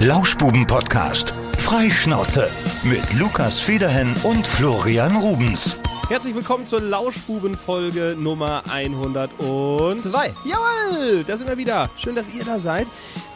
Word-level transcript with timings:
Lauschbuben-Podcast. 0.00 1.34
Freischnauze 1.58 2.48
mit 2.84 3.02
Lukas 3.18 3.58
Federhen 3.58 4.14
und 4.22 4.46
Florian 4.46 5.16
Rubens. 5.16 5.80
Herzlich 6.08 6.36
willkommen 6.36 6.66
zur 6.66 6.80
Lauschbuben-Folge 6.80 8.14
Nummer 8.16 8.62
102. 8.70 9.94
Zwei. 9.94 10.32
Jawohl, 10.44 11.24
da 11.24 11.36
sind 11.36 11.48
wir 11.48 11.58
wieder. 11.58 11.90
Schön, 11.96 12.14
dass 12.14 12.32
ihr 12.32 12.44
da 12.44 12.60
seid. 12.60 12.86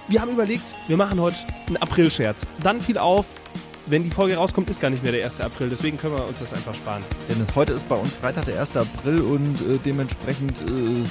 Wir 0.06 0.20
haben 0.20 0.30
überlegt, 0.30 0.76
wir 0.86 0.96
machen 0.96 1.20
heute 1.20 1.38
einen 1.66 1.78
April-Scherz. 1.78 2.46
Dann 2.62 2.80
fiel 2.80 2.96
auf, 2.96 3.26
wenn 3.86 4.04
die 4.04 4.10
Folge 4.10 4.36
rauskommt, 4.36 4.70
ist 4.70 4.80
gar 4.80 4.90
nicht 4.90 5.02
mehr 5.02 5.10
der 5.10 5.24
1. 5.24 5.40
April. 5.40 5.68
Deswegen 5.68 5.96
können 5.96 6.14
wir 6.14 6.28
uns 6.28 6.38
das 6.38 6.52
einfach 6.52 6.76
sparen. 6.76 7.02
Denn 7.28 7.42
es, 7.42 7.56
heute 7.56 7.72
ist 7.72 7.88
bei 7.88 7.96
uns 7.96 8.14
Freitag, 8.14 8.44
der 8.44 8.60
1. 8.60 8.76
April 8.76 9.20
und 9.20 9.60
äh, 9.62 9.78
dementsprechend 9.84 10.52
äh, 10.60 11.04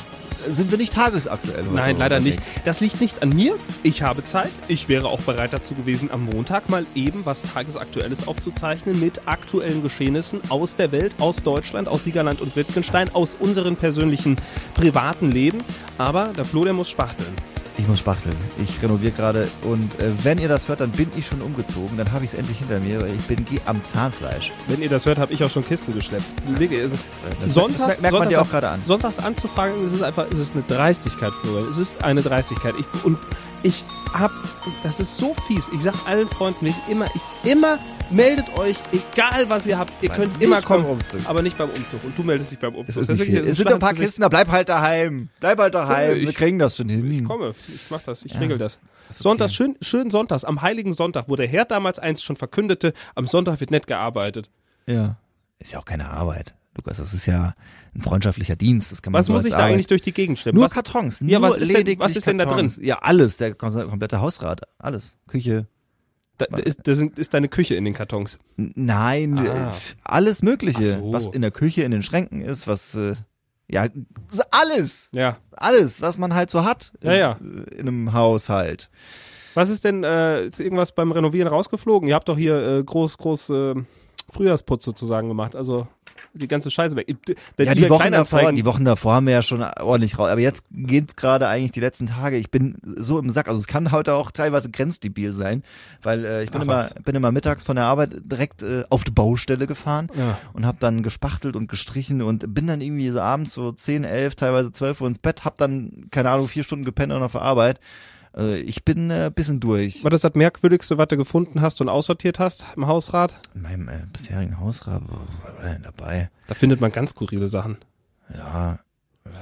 sind 0.48 0.72
wir 0.72 0.78
nicht 0.78 0.94
tagesaktuell. 0.94 1.64
Heute 1.64 1.74
Nein, 1.74 1.98
leider 1.98 2.20
nicht. 2.20 2.40
Das 2.66 2.80
liegt 2.80 3.02
nicht 3.02 3.22
an 3.22 3.30
mir. 3.30 3.56
Ich 3.84 4.02
habe 4.02 4.24
Zeit. 4.24 4.52
Ich 4.68 4.90
wäre 4.90 5.08
auch 5.08 5.22
bereit 5.22 5.54
dazu 5.54 5.76
gewesen, 5.76 6.10
am 6.12 6.26
Montag 6.26 6.70
mal 6.70 6.86
eben 6.96 7.26
was 7.26 7.42
Tagesaktuelles 7.42 8.28
aufzuzeichnen 8.28 9.00
mit 9.00 9.28
aktuellen 9.28 9.84
Geschehnissen 9.84 10.42
aus 10.50 10.76
der 10.76 10.92
Welt, 10.92 11.16
aus 11.20 11.44
Deutschland, 11.44 11.88
aus 11.88 12.04
Siegerland 12.04 12.42
und 12.42 12.56
Wittgenstein, 12.56 13.14
aus 13.14 13.36
unseren 13.36 13.76
persönlichen 13.76 14.38
privaten 14.74 15.32
Leben. 15.32 15.60
Aber 15.98 16.28
der 16.28 16.46
Flo, 16.46 16.64
der 16.64 16.74
muss 16.74 16.90
spachteln. 16.90 17.51
Ich 17.78 17.88
muss 17.88 18.00
spachteln. 18.00 18.36
Ich 18.62 18.82
renoviere 18.82 19.12
gerade 19.12 19.48
und 19.64 20.00
äh, 20.00 20.12
wenn 20.24 20.38
ihr 20.38 20.48
das 20.48 20.68
hört, 20.68 20.82
dann 20.82 20.92
bin 20.92 21.10
ich 21.16 21.26
schon 21.26 21.42
umgezogen. 21.42 21.98
Dann 21.98 22.12
habe 22.12 22.26
ich 22.26 22.34
es 22.34 22.38
endlich 22.38 22.60
hinter 22.60 22.80
mir. 22.80 23.06
Ich 23.08 23.26
bin 23.26 23.46
am 23.66 23.84
Zahnfleisch. 23.84 24.52
Wenn 24.68 24.82
ihr 24.82 24.90
das 24.90 25.06
hört, 25.06 25.18
habe 25.18 25.34
ich 25.34 25.44
auch 25.44 25.50
schon 25.50 25.66
Kisten 25.66 25.94
geschleppt. 25.94 26.26
Es 26.60 26.92
Das 27.42 27.54
Sonntags, 27.54 28.02
merkt 28.02 28.02
man 28.02 28.12
Sonntags 28.12 28.30
dir 28.30 28.42
auch 28.42 28.50
gerade 28.50 28.70
an. 28.70 28.82
Sonntags 28.86 29.20
anzufragen, 29.20 29.86
es 29.88 29.94
ist 29.94 30.04
einfach, 30.04 30.26
es 30.32 30.40
ist 30.40 30.54
eine 30.54 30.64
Dreistigkeit, 30.68 31.32
Florian. 31.42 31.70
Es 31.70 31.78
ist 31.78 32.04
eine 32.04 32.22
Dreistigkeit. 32.22 32.76
Ich, 32.78 33.06
und 33.06 33.18
ich 33.64 33.84
hab, 34.14 34.32
das 34.84 35.00
ist 35.00 35.18
so 35.18 35.36
fies. 35.48 35.70
Ich 35.74 35.82
sag 35.82 35.94
allen 36.06 36.28
Freunden, 36.28 36.66
ich 36.66 36.76
immer, 36.90 37.06
ich 37.14 37.52
immer 37.52 37.80
meldet 38.12 38.46
euch, 38.58 38.78
egal 38.92 39.50
was 39.50 39.66
ihr 39.66 39.78
habt. 39.78 39.92
Ihr 40.02 40.10
Nein, 40.10 40.18
könnt 40.20 40.34
nicht 40.34 40.42
immer 40.44 40.58
beim 40.58 40.64
kommen, 40.66 40.86
Umzug. 40.86 41.22
aber 41.26 41.42
nicht 41.42 41.58
beim 41.58 41.70
Umzug. 41.70 42.04
Und 42.04 42.18
du 42.18 42.24
meldest 42.24 42.52
dich 42.52 42.60
beim 42.60 42.76
Umzug. 42.76 42.90
Es 42.90 42.98
ist 42.98 43.10
Das 43.10 43.18
nicht 43.18 43.32
wirklich- 43.32 43.50
Es 43.52 43.58
sind 43.58 43.72
ein 43.72 43.80
paar. 43.80 43.94
Kisten, 43.94 44.22
da 44.22 44.30
bleib 44.30 44.50
halt 44.50 44.70
daheim. 44.70 45.30
Bleib 45.40 45.60
halt 45.60 45.74
daheim. 45.76 46.18
Ich- 46.18 46.26
wir 46.28 46.34
kriegen 46.34 46.60
das 46.60 46.78
schon 46.78 46.90
hin. 46.90 47.10
Ich 47.12 47.24
komme, 47.24 47.54
ich 47.68 47.90
mach 47.90 48.02
das, 48.02 48.24
ich 48.26 48.34
Ja. 48.34 48.40
regel 48.40 48.58
das. 48.58 48.78
Okay. 49.10 49.22
Sonntags, 49.24 49.54
schön, 49.54 49.76
schön 49.82 50.10
Sonntags, 50.10 50.44
am 50.46 50.62
Heiligen 50.62 50.94
Sonntag, 50.94 51.26
wo 51.28 51.36
der 51.36 51.48
Herr 51.48 51.66
damals 51.66 52.00
einst 52.00 52.24
schon 52.24 52.38
verkündete, 52.38 52.94
am 53.16 53.28
Sonntag 53.28 53.60
wird 53.60 53.72
nett 53.72 53.88
gearbeitet. 53.88 54.50
Ja. 54.88 55.18
Ist 55.60 55.74
ja 55.74 55.80
auch 55.80 55.86
keine 55.86 56.10
Arbeit. 56.10 56.56
Lukas, 56.78 56.98
das 56.98 57.14
ist 57.14 57.26
ja 57.26 57.54
ein 57.94 58.02
freundschaftlicher 58.02 58.56
Dienst. 58.56 58.94
Das 58.94 59.02
kann 59.02 59.12
man 59.12 59.20
Was 59.20 59.26
so 59.28 59.34
muss 59.34 59.44
ich 59.44 59.52
da 59.52 59.58
Arbeit- 59.58 59.74
eigentlich 59.74 59.88
durch 59.88 60.02
die 60.02 60.14
Gegend 60.14 60.40
schleppen? 60.40 60.56
Nur 60.58 60.66
was, 60.68 60.74
Kartons. 60.74 61.20
Ja, 61.20 61.40
nur 61.40 61.50
was 61.50 61.58
ist 61.58 61.74
denn- 61.76 62.00
was 62.00 62.16
ist 62.16 62.26
denn 62.26 62.38
da 62.38 62.46
Kartons. 62.46 62.80
Ja, 62.82 63.00
alles. 63.02 63.36
Der 63.38 63.54
kom- 63.56 63.90
komplette 63.90 64.22
Hausrat. 64.22 64.62
Alles. 64.80 65.18
Küche. 65.28 65.68
Da, 66.50 66.58
da 66.58 66.64
ist, 66.64 66.80
da 66.88 66.94
sind, 66.96 67.18
ist 67.20 67.34
deine 67.34 67.48
Küche 67.48 67.76
in 67.76 67.86
den 67.86 67.94
Kartons. 67.94 68.38
Nein, 68.58 69.38
Ah. 69.38 69.70
äh, 69.70 69.72
alles 70.04 70.42
Mögliche. 70.44 71.00
So. 71.00 71.14
Was 71.14 71.26
in 71.28 71.42
der 71.42 71.52
Küche, 71.52 71.84
in 71.84 71.92
den 71.92 72.04
Schränken 72.04 72.42
ist, 72.42 72.68
was, 72.68 72.96
äh, 72.96 73.16
ja, 73.70 73.88
alles. 74.52 75.10
Ja. 75.14 75.38
Alles, 75.52 76.02
was 76.02 76.18
man 76.18 76.34
halt 76.34 76.50
so 76.50 76.66
hat. 76.66 76.92
Ja, 77.02 77.14
ja. 77.14 77.32
In, 77.40 77.64
in 77.66 77.88
einem 77.88 78.14
Haushalt. 78.14 78.90
Was 79.54 79.70
ist 79.70 79.84
denn, 79.84 80.04
äh, 80.04 80.46
ist 80.48 80.60
irgendwas 80.60 80.94
beim 80.94 81.12
Renovieren 81.12 81.48
rausgeflogen? 81.48 82.08
Ihr 82.08 82.16
habt 82.16 82.28
doch 82.30 82.38
hier 82.38 82.56
äh, 82.80 82.84
groß, 82.84 83.18
groß 83.18 83.50
äh, 83.50 83.76
Frühjahrsputz 84.30 84.86
sozusagen 84.86 85.28
gemacht. 85.28 85.56
Also 85.56 85.88
die 86.34 86.48
ganze 86.48 86.72
Scheiße 86.72 86.96
weg. 86.96 87.08
Der 87.58 87.66
ja, 87.66 87.76
die 87.76 87.90
Wochen 87.90 88.12
davor, 88.12 88.52
die 88.54 88.66
Wochen 88.66 88.86
davor 88.86 89.16
haben 89.16 89.26
wir 89.28 89.34
ja 89.34 89.44
schon 89.44 89.62
ordentlich 89.64 90.18
raus. 90.18 90.30
Aber 90.30 90.42
jetzt 90.42 90.64
geht 90.72 91.18
gerade 91.18 91.48
eigentlich 91.48 91.72
die 91.72 91.80
letzten 91.80 92.08
Tage. 92.08 92.38
Ich 92.38 92.50
bin 92.52 92.78
so 92.84 93.20
im 93.20 93.30
Sack. 93.30 93.48
Also 93.48 93.60
es 93.60 93.68
kann 93.68 93.92
heute 93.92 94.14
auch 94.16 94.32
teilweise 94.32 94.70
grenzdebil 94.70 95.34
sein, 95.34 95.64
weil 96.02 96.24
äh, 96.26 96.44
ich 96.44 96.52
bin 96.52 96.62
Ach, 96.62 96.66
immer, 96.66 96.78
was? 96.78 96.94
bin 96.96 97.16
immer 97.16 97.32
mittags 97.32 97.64
von 97.64 97.76
der 97.76 97.86
Arbeit 97.86 98.16
direkt 98.24 98.64
äh, 98.64 98.84
auf 98.90 99.04
die 99.04 99.12
Baustelle 99.12 99.68
gefahren 99.68 100.08
Ja. 100.18 100.38
und 100.54 100.66
habe 100.66 100.78
dann 100.80 101.04
gespachtelt 101.04 101.56
und 101.56 101.68
gestrichen 101.68 102.22
und 102.22 102.54
bin 102.54 102.68
dann 102.68 102.82
irgendwie 102.82 103.10
so 103.10 103.20
abends 103.22 103.54
so 103.54 103.72
10, 103.72 104.04
11, 104.04 104.36
teilweise 104.36 104.72
12 104.72 105.02
Uhr 105.02 105.08
ins 105.08 105.20
Bett, 105.20 105.46
hab 105.46 105.58
dann, 105.58 106.08
keine 106.12 106.30
Ahnung, 106.30 106.48
vier 106.48 106.64
Stunden 106.64 106.86
gepennt 106.86 107.12
und 107.14 107.22
auf 107.24 107.34
der 107.34 107.42
Arbeit. 107.42 107.80
Äh, 108.36 108.60
ich 108.62 108.84
bin 108.84 109.10
äh, 109.10 109.32
bisschen 109.34 109.60
durch. 109.60 110.04
War 110.04 110.12
das 110.12 110.22
das 110.22 110.34
Merkwürdigste, 110.34 110.98
was 110.98 111.08
du 111.08 111.18
gefunden 111.18 111.62
hast 111.62 111.82
und 111.82 111.90
aussortiert 111.90 112.40
hast 112.40 112.66
im 112.76 112.88
Hausrat? 112.88 113.40
In 113.56 113.62
meinem 113.62 113.90
äh, 113.90 114.04
bisherigen 114.12 114.60
Hausrat, 114.60 115.02
was 115.08 115.64
war 115.64 115.74
denn 115.74 115.84
dabei? 115.84 116.30
Da 116.48 116.56
findet 116.56 116.82
man 116.82 116.92
ganz 116.92 117.12
skurrile 117.12 117.48
Sachen. 117.48 117.78
Ja. 118.34 118.80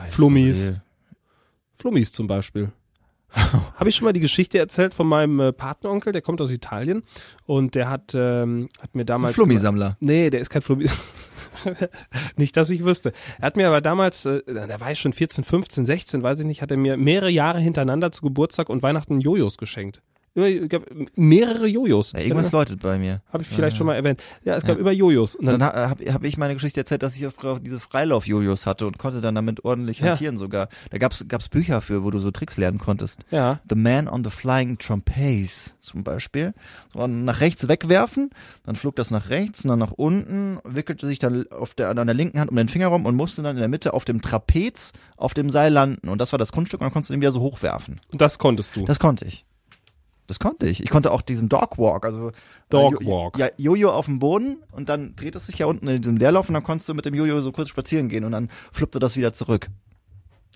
Flummis. 0.09 0.71
Flummis 1.73 2.11
zum 2.11 2.27
Beispiel. 2.27 2.71
Habe 3.31 3.89
ich 3.89 3.95
schon 3.95 4.05
mal 4.05 4.13
die 4.13 4.19
Geschichte 4.19 4.57
erzählt 4.57 4.93
von 4.93 5.07
meinem 5.07 5.39
äh, 5.39 5.53
Patenonkel, 5.53 6.11
der 6.11 6.21
kommt 6.21 6.41
aus 6.41 6.49
Italien 6.49 7.03
und 7.45 7.75
der 7.75 7.89
hat, 7.89 8.13
ähm, 8.15 8.69
hat 8.81 8.95
mir 8.95 9.03
ein 9.03 9.05
damals... 9.05 9.35
Flummisammler. 9.35 9.97
Nee, 9.99 10.29
der 10.29 10.39
ist 10.41 10.49
kein 10.49 10.61
Flummi. 10.61 10.89
nicht, 12.37 12.57
dass 12.57 12.69
ich 12.69 12.83
wüsste. 12.83 13.13
Er 13.39 13.47
hat 13.47 13.57
mir 13.57 13.67
aber 13.67 13.81
damals, 13.81 14.25
äh, 14.25 14.41
da 14.45 14.79
war 14.79 14.91
ich 14.91 14.99
schon 14.99 15.13
14, 15.13 15.43
15, 15.43 15.85
16, 15.85 16.23
weiß 16.23 16.39
ich 16.39 16.45
nicht, 16.45 16.61
hat 16.61 16.71
er 16.71 16.77
mir 16.77 16.97
mehrere 16.97 17.29
Jahre 17.29 17.59
hintereinander 17.59 18.11
zu 18.11 18.21
Geburtstag 18.21 18.69
und 18.69 18.81
Weihnachten 18.81 19.19
Jojos 19.19 19.57
geschenkt. 19.57 20.01
Ich 20.47 20.69
glaub, 20.69 20.85
mehrere 21.15 21.67
Jojos. 21.67 22.11
Ja, 22.13 22.19
irgendwas 22.19 22.51
läutet 22.51 22.81
bei 22.81 22.97
mir. 22.97 23.21
Habe 23.31 23.43
ich 23.43 23.49
vielleicht 23.49 23.77
schon 23.77 23.87
mal 23.87 23.95
erwähnt. 23.95 24.21
Ja, 24.43 24.55
es 24.55 24.63
gab 24.63 24.77
immer 24.77 24.91
Jojos. 24.91 25.35
Und 25.35 25.45
Dann 25.45 25.59
dann, 25.59 25.69
ha, 25.73 25.89
habe 25.89 26.13
hab 26.13 26.23
ich 26.23 26.37
meine 26.37 26.53
Geschichte 26.53 26.79
erzählt, 26.79 27.03
dass 27.03 27.15
ich 27.15 27.25
auf, 27.27 27.43
auf 27.43 27.59
diese 27.59 27.79
Freilauf-Jojos 27.79 28.65
hatte 28.65 28.85
und 28.87 28.97
konnte 28.97 29.21
dann 29.21 29.35
damit 29.35 29.65
ordentlich 29.65 29.99
Ja. 29.99 30.11
hantieren 30.11 30.37
sogar. 30.37 30.69
Da 30.91 30.97
gab's 30.97 31.25
gab's 31.27 31.49
Bücher 31.49 31.81
für, 31.81 32.03
wo 32.03 32.11
du 32.11 32.19
so 32.19 32.31
Tricks 32.31 32.57
lernen 32.57 32.77
konntest. 32.79 33.25
ja, 33.31 33.59
The 33.69 33.75
Man 33.75 34.07
on 34.07 34.23
the 34.23 34.29
Flying 34.29 34.77
Trapeze 34.77 35.71
zum 35.81 36.03
Beispiel. 36.03 36.53
So 36.93 37.05
nach 37.07 37.39
rechts 37.41 37.67
wegwerfen, 37.67 38.29
dann 38.65 38.75
flog 38.75 38.95
das 38.95 39.11
nach 39.11 39.29
rechts 39.29 39.63
und 39.63 39.69
dann 39.69 39.79
nach 39.79 39.91
unten, 39.91 40.59
wickelte 40.63 41.07
sich 41.07 41.19
dann 41.19 41.45
auf 41.51 41.73
der, 41.73 41.89
an 41.89 41.95
der 42.07 42.13
linken 42.15 42.39
Hand 42.39 42.49
um 42.51 42.55
den 42.57 42.69
Finger 42.69 42.87
rum 42.87 43.05
und 43.05 43.15
musste 43.15 43.41
dann 43.41 43.55
in 43.55 43.59
der 43.59 43.67
Mitte 43.69 43.93
auf 43.93 44.05
dem 44.05 44.21
Trapez 44.21 44.91
auf 45.17 45.33
dem 45.33 45.49
Seil 45.49 45.71
landen. 45.73 46.07
Und 46.09 46.19
das 46.19 46.31
war 46.31 46.39
das 46.39 46.51
Kunststück 46.51 46.79
und 46.81 46.85
dann 46.85 46.93
konntest 46.93 47.09
du 47.09 47.13
den 47.13 47.21
wieder 47.21 47.31
so 47.31 47.41
hochwerfen. 47.41 47.99
und 48.11 48.21
das 48.21 48.39
konntest 48.39 48.75
du. 48.75 48.85
Das 48.85 48.99
konnte 48.99 49.25
ich. 49.25 49.45
Das 50.29 50.37
konnte 50.39 50.67
ich. 50.67 50.81
Ich 50.83 50.89
konnte 50.91 51.11
auch 51.11 51.21
diesen 51.21 51.49
Dog 51.49 51.77
Walk, 51.79 52.05
also 52.05 52.31
Dog 52.69 53.01
äh, 53.01 53.03
Jo- 53.03 53.09
Walk. 53.11 53.37
Ja, 53.39 53.47
Jojo 53.57 53.89
auf 53.91 54.05
dem 54.05 54.19
Boden 54.19 54.57
und 54.71 54.87
dann 54.87 55.15
dreht 55.15 55.35
es 55.35 55.47
sich 55.47 55.57
ja 55.57 55.65
unten 55.65 55.87
in 55.87 56.01
diesem 56.03 56.17
Leerlauf 56.17 56.47
und 56.47 56.53
dann 56.53 56.63
konntest 56.63 56.87
du 56.87 56.93
mit 56.93 57.03
dem 57.05 57.15
Jojo 57.15 57.41
so 57.41 57.51
kurz 57.51 57.69
spazieren 57.69 58.07
gehen 58.09 58.23
und 58.23 58.31
dann 58.31 58.49
flippte 58.71 58.99
das 58.99 59.17
wieder 59.17 59.33
zurück. 59.33 59.67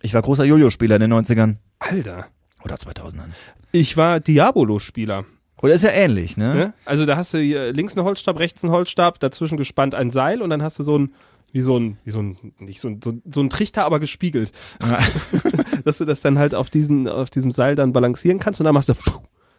Ich 0.04 0.14
war 0.14 0.22
großer 0.22 0.46
Jojo-Spieler 0.46 0.96
in 0.98 1.02
den 1.02 1.14
90ern 1.14 1.56
Alter. 1.80 2.28
oder 2.64 2.76
2000ern. 2.76 3.30
Ich 3.72 3.98
war 3.98 4.20
Diabolo-Spieler. 4.20 5.26
Oder 5.62 5.74
ist 5.74 5.84
ja 5.84 5.90
ähnlich, 5.92 6.38
ne? 6.38 6.54
Ne? 6.54 6.74
Also 6.86 7.06
da 7.08 7.16
hast 7.18 7.34
du 7.34 7.40
links 7.72 7.96
einen 7.98 8.06
Holzstab, 8.06 8.38
rechts 8.38 8.64
einen 8.64 8.74
Holzstab, 8.74 9.20
dazwischen 9.20 9.58
gespannt 9.58 9.96
ein 9.96 10.12
Seil 10.12 10.42
und 10.42 10.50
dann 10.52 10.62
hast 10.62 10.78
du 10.78 10.84
so 10.84 11.00
ein 11.00 11.14
wie 11.52 11.62
so 11.62 11.78
ein, 11.80 11.98
wie 12.04 12.10
so 12.12 12.20
ein, 12.20 12.38
nicht 12.60 12.80
so 12.82 12.88
ein, 12.90 13.00
so, 13.04 13.12
ein- 13.12 13.22
so 13.32 13.40
ein 13.42 13.50
Trichter, 13.52 13.86
aber 13.86 14.00
gespiegelt. 14.00 14.52
Dass 15.86 16.00
du 16.00 16.06
das 16.06 16.22
dann 16.22 16.40
halt 16.40 16.56
auf 16.56 16.70
diesen, 16.70 17.08
auf 17.08 17.30
diesem 17.30 17.52
Seil 17.52 17.76
dann 17.76 17.94
balancieren 17.94 18.40
kannst 18.40 18.60
und 18.60 18.66
dann 18.66 18.74
machst 18.74 18.90
du, 18.90 18.94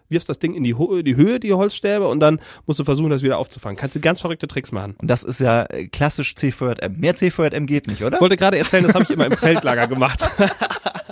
wirfst 0.09 0.29
das 0.29 0.39
Ding 0.39 0.55
in 0.55 0.65
die, 0.65 0.75
Ho 0.75 1.03
die 1.03 1.17
Höhe, 1.17 1.41
die 1.41 1.53
Holzstäbe 1.53 2.09
und 2.09 2.21
dann 2.21 2.41
musst 2.67 2.79
du 2.79 2.85
versuchen, 2.85 3.11
das 3.11 3.23
wieder 3.23 3.39
aufzufangen. 3.39 3.77
Kannst 3.77 3.97
du 3.97 4.01
ganz 4.01 4.21
verrückte 4.21 4.49
Tricks 4.49 4.73
machen. 4.73 4.97
Und 4.99 5.09
das 5.09 5.23
ist 5.23 5.41
ja 5.41 5.65
äh, 5.65 5.87
klassisch 5.87 6.35
C4M. 6.37 6.97
Mehr 6.97 7.15
C4M 7.15 7.67
geht 7.67 7.87
nicht, 7.87 8.03
oder? 8.03 8.17
Ich 8.17 8.21
wollte 8.21 8.37
gerade 8.37 8.59
erzählen, 8.59 8.85
das 8.85 8.95
habe 8.95 9.05
ich 9.05 9.11
immer 9.11 9.27
im 9.27 9.37
Zeltlager 9.37 9.87
gemacht. 9.87 10.29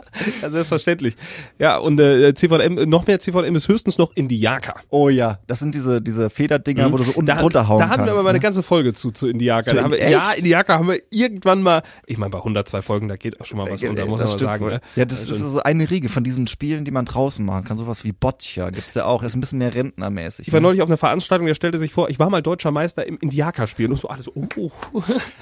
ja, 0.42 0.50
selbstverständlich. 0.50 1.16
Ja, 1.58 1.78
und 1.78 1.98
äh, 2.00 2.34
CVM, 2.34 2.88
noch 2.88 3.06
mehr 3.06 3.20
CVM 3.20 3.54
ist 3.54 3.68
höchstens 3.68 3.98
noch 3.98 4.12
Indiaka. 4.14 4.74
Oh 4.90 5.08
ja, 5.08 5.38
das 5.46 5.58
sind 5.58 5.74
diese, 5.74 6.00
diese 6.00 6.30
Federdinger, 6.30 6.92
wo 6.92 6.96
du 6.96 7.04
so 7.04 7.12
unten 7.12 7.26
da, 7.26 7.36
drunter 7.36 7.68
hauen 7.68 7.78
Da 7.78 7.84
hatten 7.88 7.96
kannst. 7.96 8.06
wir 8.06 8.12
aber 8.12 8.22
mal 8.22 8.30
eine 8.30 8.38
ne? 8.38 8.42
ganze 8.42 8.62
Folge 8.62 8.92
zu, 8.94 9.10
zu 9.10 9.28
Indiaka. 9.28 9.70
Zu 9.70 9.82
haben 9.82 9.94
ja, 9.94 10.32
Indiaka 10.32 10.74
haben 10.74 10.88
wir 10.88 11.00
irgendwann 11.10 11.62
mal, 11.62 11.82
ich 12.06 12.18
meine, 12.18 12.30
bei 12.30 12.38
102 12.38 12.82
Folgen, 12.82 13.08
da 13.08 13.16
geht 13.16 13.40
auch 13.40 13.44
schon 13.44 13.58
mal 13.58 13.70
was 13.70 13.80
Ja, 13.80 13.90
unter, 13.90 14.04
nee, 14.04 14.08
muss 14.08 14.18
man 14.18 14.26
das 14.26 14.34
mal 14.34 14.38
sagen. 14.40 14.66
Ne? 14.66 14.80
Ja, 14.96 15.04
das 15.04 15.28
Also, 15.28 15.44
ist 15.44 15.52
so 15.52 15.62
eine 15.62 15.90
Riege 15.90 16.08
von 16.08 16.24
diesen 16.24 16.46
Spielen, 16.46 16.84
die 16.84 16.90
man 16.90 17.04
draußen 17.04 17.44
machen 17.44 17.64
kann. 17.64 17.78
Sowas 17.78 18.04
wie 18.04 18.12
Boccia 18.12 18.70
gibt's 18.70 18.94
ja 18.94 19.04
auch. 19.04 19.22
Ist 19.22 19.34
ein 19.34 19.40
bisschen 19.40 19.58
mehr 19.58 19.74
rentnermäßig. 19.74 20.48
ich 20.48 20.52
war 20.52 20.60
ne? 20.60 20.68
neulich 20.68 20.82
auf 20.82 20.88
einer 20.88 20.96
Veranstaltung, 20.96 21.46
der 21.46 21.54
stellte 21.54 21.78
sich 21.78 21.92
vor, 21.92 22.08
ich 22.10 22.18
war 22.18 22.30
mal 22.30 22.42
deutscher 22.42 22.70
Meister 22.70 23.06
im 23.06 23.18
Indiaka-Spielen 23.18 23.92
und 23.92 24.00
so 24.00 24.08
alles, 24.08 24.28
oh, 24.34 24.46
oh. 24.56 24.70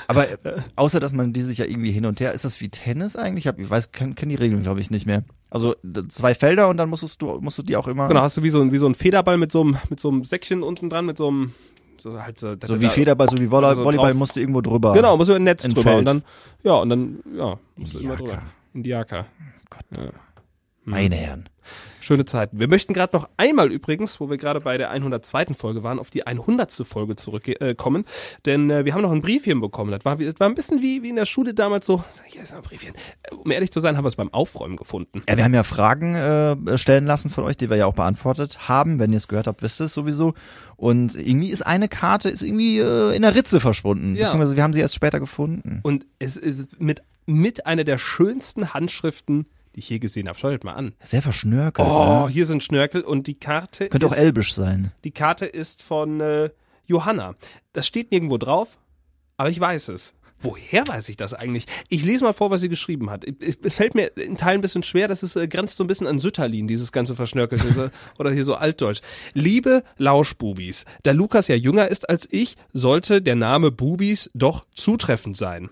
Aber 0.09 0.31
äh, 0.31 0.37
außer, 0.77 1.01
dass 1.01 1.13
man 1.13 1.33
die 1.33 1.43
sich 1.43 1.59
ja 1.59 1.65
irgendwie 1.65 1.91
hin 1.91 2.07
und 2.07 2.21
her, 2.21 2.33
ist 2.33 2.45
das 2.45 2.61
wie 2.61 2.69
Tennis 2.69 3.17
eigentlich? 3.17 3.45
Ich, 3.45 3.49
hab, 3.49 3.59
ich 3.59 3.71
weiß, 3.71 3.93
kenne 3.93 4.15
kenn 4.15 4.29
die 4.29 4.35
Regeln, 4.35 4.65
glaube 4.71 4.81
ich, 4.81 4.91
nicht 4.91 5.05
mehr. 5.07 5.25
Also 5.51 5.75
zwei 6.09 6.35
Felder 6.35 6.69
und 6.69 6.77
dann 6.77 6.89
musstest 6.89 7.21
du, 7.21 7.41
musst 7.41 7.59
du 7.59 7.63
die 7.63 7.77
auch 7.77 7.89
immer. 7.89 8.07
Genau, 8.09 8.21
hast 8.21 8.37
du 8.37 8.43
wie 8.45 8.51
so, 8.51 8.61
ein- 8.61 8.71
wie 8.73 8.79
so 8.79 8.87
ein 8.87 8.95
Federball 8.95 9.37
mit 9.37 9.51
so 9.51 9.63
einem, 9.63 9.77
mit 9.91 9.99
so 9.99 10.09
einem 10.09 10.25
Säckchen 10.25 10.63
unten 10.63 10.89
dran, 10.89 11.07
mit 11.07 11.17
so 11.19 11.27
einem, 11.29 11.53
so 11.99 12.23
halt, 12.23 12.39
so, 12.39 12.55
So 12.67 12.81
wie 12.81 12.89
Federball, 12.89 13.29
so 13.29 13.37
wie 13.39 13.43
Also 13.53 13.83
Volleyball 13.85 14.11
drauf- 14.11 14.15
musst 14.19 14.37
du 14.37 14.41
irgendwo 14.41 14.61
drüber. 14.61 14.93
Genau, 14.93 15.17
muss 15.17 15.29
über 15.29 15.37
ein 15.37 15.45
Netz 15.45 15.65
drüber 15.65 15.83
Feld. 15.83 15.99
und 15.99 16.05
dann, 16.07 16.23
ja, 16.63 16.73
und 16.75 16.89
dann, 16.89 17.19
ja, 17.37 17.59
musst 17.77 17.95
du 17.95 17.99
immer 17.99 18.17
drüber. 18.17 18.43
Indiaka. 18.75 19.27
Gott. 19.69 19.85
Ja. 19.97 20.11
Meine 20.85 21.17
Herren. 21.17 21.49
Schöne 22.01 22.25
Zeiten. 22.25 22.59
Wir 22.59 22.67
möchten 22.67 22.95
gerade 22.95 23.15
noch 23.15 23.29
einmal 23.37 23.71
übrigens, 23.71 24.19
wo 24.19 24.31
wir 24.31 24.39
gerade 24.39 24.61
bei 24.61 24.79
der 24.79 24.91
102. 24.91 25.55
Folge 25.55 25.83
waren, 25.83 25.99
auf 25.99 26.09
die 26.09 26.27
100. 26.27 26.73
Folge 26.85 27.15
zurückkommen. 27.15 28.05
Äh, 28.05 28.41
denn 28.47 28.71
äh, 28.71 28.85
wir 28.87 28.95
haben 28.95 29.03
noch 29.03 29.13
ein 29.13 29.21
Briefchen 29.21 29.61
bekommen. 29.61 29.91
Das 29.91 30.05
war, 30.05 30.17
das 30.17 30.41
war 30.41 30.49
ein 30.49 30.55
bisschen 30.55 30.81
wie, 30.81 31.03
wie 31.03 31.11
in 31.11 31.17
der 31.17 31.27
Schule 31.27 31.53
damals 31.53 31.87
so, 31.87 32.03
hier 32.27 32.43
ist 32.43 32.55
ein 32.55 32.63
Briefchen. 32.63 32.95
Äh, 33.23 33.35
Um 33.35 33.51
ehrlich 33.51 33.71
zu 33.71 33.81
sein, 33.81 33.97
haben 33.97 34.05
wir 34.05 34.09
es 34.09 34.17
beim 34.17 34.33
Aufräumen 34.33 34.77
gefunden. 34.77 35.21
Ja, 35.29 35.37
wir 35.37 35.45
haben 35.45 35.55
ja 35.55 35.63
Fragen 35.63 36.15
äh, 36.15 36.79
stellen 36.79 37.05
lassen 37.05 37.29
von 37.29 37.45
euch, 37.45 37.59
die 37.59 37.69
wir 37.69 37.77
ja 37.77 37.87
auch 37.87 37.95
beantwortet 37.95 38.67
haben. 38.67 38.99
Wenn 38.99 39.13
ihr 39.13 39.19
es 39.19 39.29
gehört 39.29 39.47
habt, 39.47 39.63
wisst 39.63 39.81
ihr 39.81 39.85
es 39.85 39.93
sowieso. 39.93 40.33
Und 40.77 41.15
irgendwie 41.15 41.51
ist 41.51 41.63
eine 41.63 41.89
Karte 41.89 42.31
ist 42.31 42.43
irgendwie 42.43 42.79
äh, 42.79 43.15
in 43.15 43.23
der 43.23 43.35
Ritze 43.35 43.61
verschwunden. 43.61 44.17
Ja. 44.17 44.25
Beziehungsweise 44.25 44.57
wir 44.57 44.63
haben 44.63 44.73
sie 44.73 44.81
erst 44.81 44.95
später 44.95 45.21
gefunden. 45.21 45.81
Und 45.83 46.07
es 46.19 46.39
ist 46.39 46.81
mit, 46.81 47.03
mit 47.27 47.67
einer 47.67 47.85
der 47.85 47.99
schönsten 47.99 48.73
Handschriften, 48.73 49.47
die 49.75 49.81
ich 49.81 49.89
je 49.89 49.99
gesehen 49.99 50.29
habe. 50.29 50.39
Schaut 50.39 50.65
mal 50.65 50.75
an. 50.75 50.95
Sehr 51.03 51.23
verschnörkelt. 51.23 51.87
Oh, 51.89 52.27
ne? 52.27 52.29
hier 52.29 52.47
sind 52.47 52.63
Schnörkel 52.63 53.03
und 53.03 53.27
die 53.27 53.39
Karte 53.39 53.89
Könnte 53.89 54.07
auch 54.07 54.13
ist, 54.13 54.19
elbisch 54.19 54.55
sein. 54.55 54.93
die 55.05 55.13
Karte 55.13 55.47
ist 55.47 55.83
von 55.83 56.21
äh, 56.21 56.51
Johanna. 56.87 57.35
Das 57.73 57.87
steht 57.87 58.11
nirgendwo 58.11 58.39
drauf, 58.39 58.79
aber 59.37 59.51
ich 59.51 59.61
weiß 59.61 59.89
es. 59.91 60.15
Woher 60.43 60.89
weiß 60.89 61.11
ich 61.11 61.19
das 61.19 61.35
eigentlich? 61.35 61.67
Ich 61.91 62.03
lese 62.03 62.25
mal 62.25 62.33
vor, 62.33 62.51
was 62.51 62.63
sie 62.63 62.71
geschrieben 62.71 63.11
hat. 63.11 63.27
Es 63.63 63.75
fällt 63.75 63.95
mir 63.95 64.07
in 64.17 64.39
Teilen 64.39 64.59
ein 64.59 64.63
bisschen 64.63 64.83
schwer, 64.83 65.07
das 65.07 65.23
ist, 65.23 65.37
äh, 65.37 65.47
grenzt 65.47 65.77
so 65.77 65.85
ein 65.85 65.87
bisschen 65.87 66.07
an 66.07 66.19
Sütterlin, 66.19 66.67
dieses 66.67 66.93
ganze 66.93 67.15
Verschnörkelte 67.15 67.91
oder 68.19 68.31
hier 68.33 68.45
so 68.45 68.55
altdeutsch. 68.55 69.03
Liebe 69.35 69.85
Lauschbubis, 69.99 70.87
da 71.03 71.13
Lukas 71.13 71.49
ja 71.49 71.57
jünger 71.57 71.89
ist 71.89 72.09
als 72.09 72.27
ich, 72.31 72.57
sollte 72.73 73.21
der 73.21 73.37
Name 73.37 73.71
Bubis 73.71 74.31
doch 74.33 74.65
zutreffend 74.75 75.37
sein. 75.37 75.69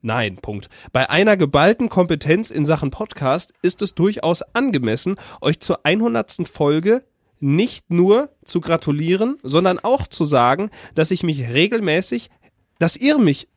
Nein, 0.00 0.36
Punkt. 0.36 0.68
Bei 0.92 1.10
einer 1.10 1.36
geballten 1.36 1.88
Kompetenz 1.88 2.50
in 2.50 2.64
Sachen 2.64 2.90
Podcast 2.90 3.52
ist 3.62 3.82
es 3.82 3.94
durchaus 3.94 4.42
angemessen, 4.54 5.16
euch 5.40 5.58
zur 5.58 5.84
100. 5.84 6.48
Folge 6.48 7.04
nicht 7.40 7.90
nur 7.90 8.30
zu 8.44 8.60
gratulieren, 8.60 9.38
sondern 9.42 9.78
auch 9.78 10.06
zu 10.06 10.24
sagen, 10.24 10.70
dass 10.94 11.10
ich 11.10 11.22
mich 11.22 11.48
regelmäßig, 11.48 12.30
dass 12.78 12.96
ihr 12.96 13.18
mich, 13.18 13.48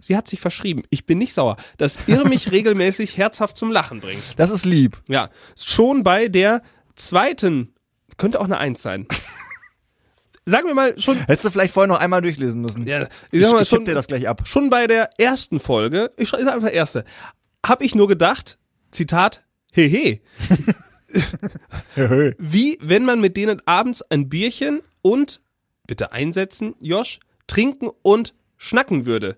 sie 0.00 0.16
hat 0.16 0.26
sich 0.26 0.40
verschrieben, 0.40 0.84
ich 0.88 1.04
bin 1.04 1.18
nicht 1.18 1.34
sauer, 1.34 1.56
dass 1.76 1.98
ihr 2.06 2.24
mich 2.28 2.50
regelmäßig 2.50 3.18
herzhaft 3.18 3.58
zum 3.58 3.70
Lachen 3.70 4.00
bringt. 4.00 4.38
Das 4.38 4.50
ist 4.50 4.64
lieb. 4.64 5.02
Ja, 5.08 5.30
schon 5.56 6.02
bei 6.02 6.28
der 6.28 6.62
zweiten, 6.96 7.74
könnte 8.16 8.40
auch 8.40 8.44
eine 8.44 8.58
Eins 8.58 8.82
sein. 8.82 9.06
Sagen 10.44 10.66
wir 10.66 10.74
mal 10.74 10.98
schon, 11.00 11.16
Hättest 11.18 11.44
du 11.44 11.50
vielleicht 11.50 11.72
vorher 11.72 11.88
noch 11.88 12.00
einmal 12.00 12.20
durchlesen 12.20 12.60
müssen. 12.60 12.86
ja, 12.86 13.06
ich, 13.30 13.42
ich 13.42 13.52
mal 13.52 13.62
ich 13.62 13.68
schon, 13.68 13.84
dir 13.84 13.94
das 13.94 14.08
gleich 14.08 14.28
ab. 14.28 14.42
schon 14.44 14.70
bei 14.70 14.86
der 14.86 15.10
ersten 15.18 15.60
Folge, 15.60 16.10
ich 16.16 16.28
schreibe 16.28 16.52
einfach 16.52 16.72
erste, 16.72 17.04
habe 17.64 17.84
ich 17.84 17.94
nur 17.94 18.08
gedacht, 18.08 18.58
Zitat, 18.90 19.44
hehe, 19.70 20.20
wie 22.38 22.78
wenn 22.80 23.04
man 23.04 23.20
mit 23.20 23.36
denen 23.36 23.62
abends 23.66 24.02
ein 24.02 24.28
Bierchen 24.28 24.82
und, 25.00 25.40
bitte 25.86 26.12
einsetzen, 26.12 26.74
Josh, 26.80 27.20
trinken 27.46 27.90
und 28.02 28.34
schnacken 28.56 29.06
würde. 29.06 29.36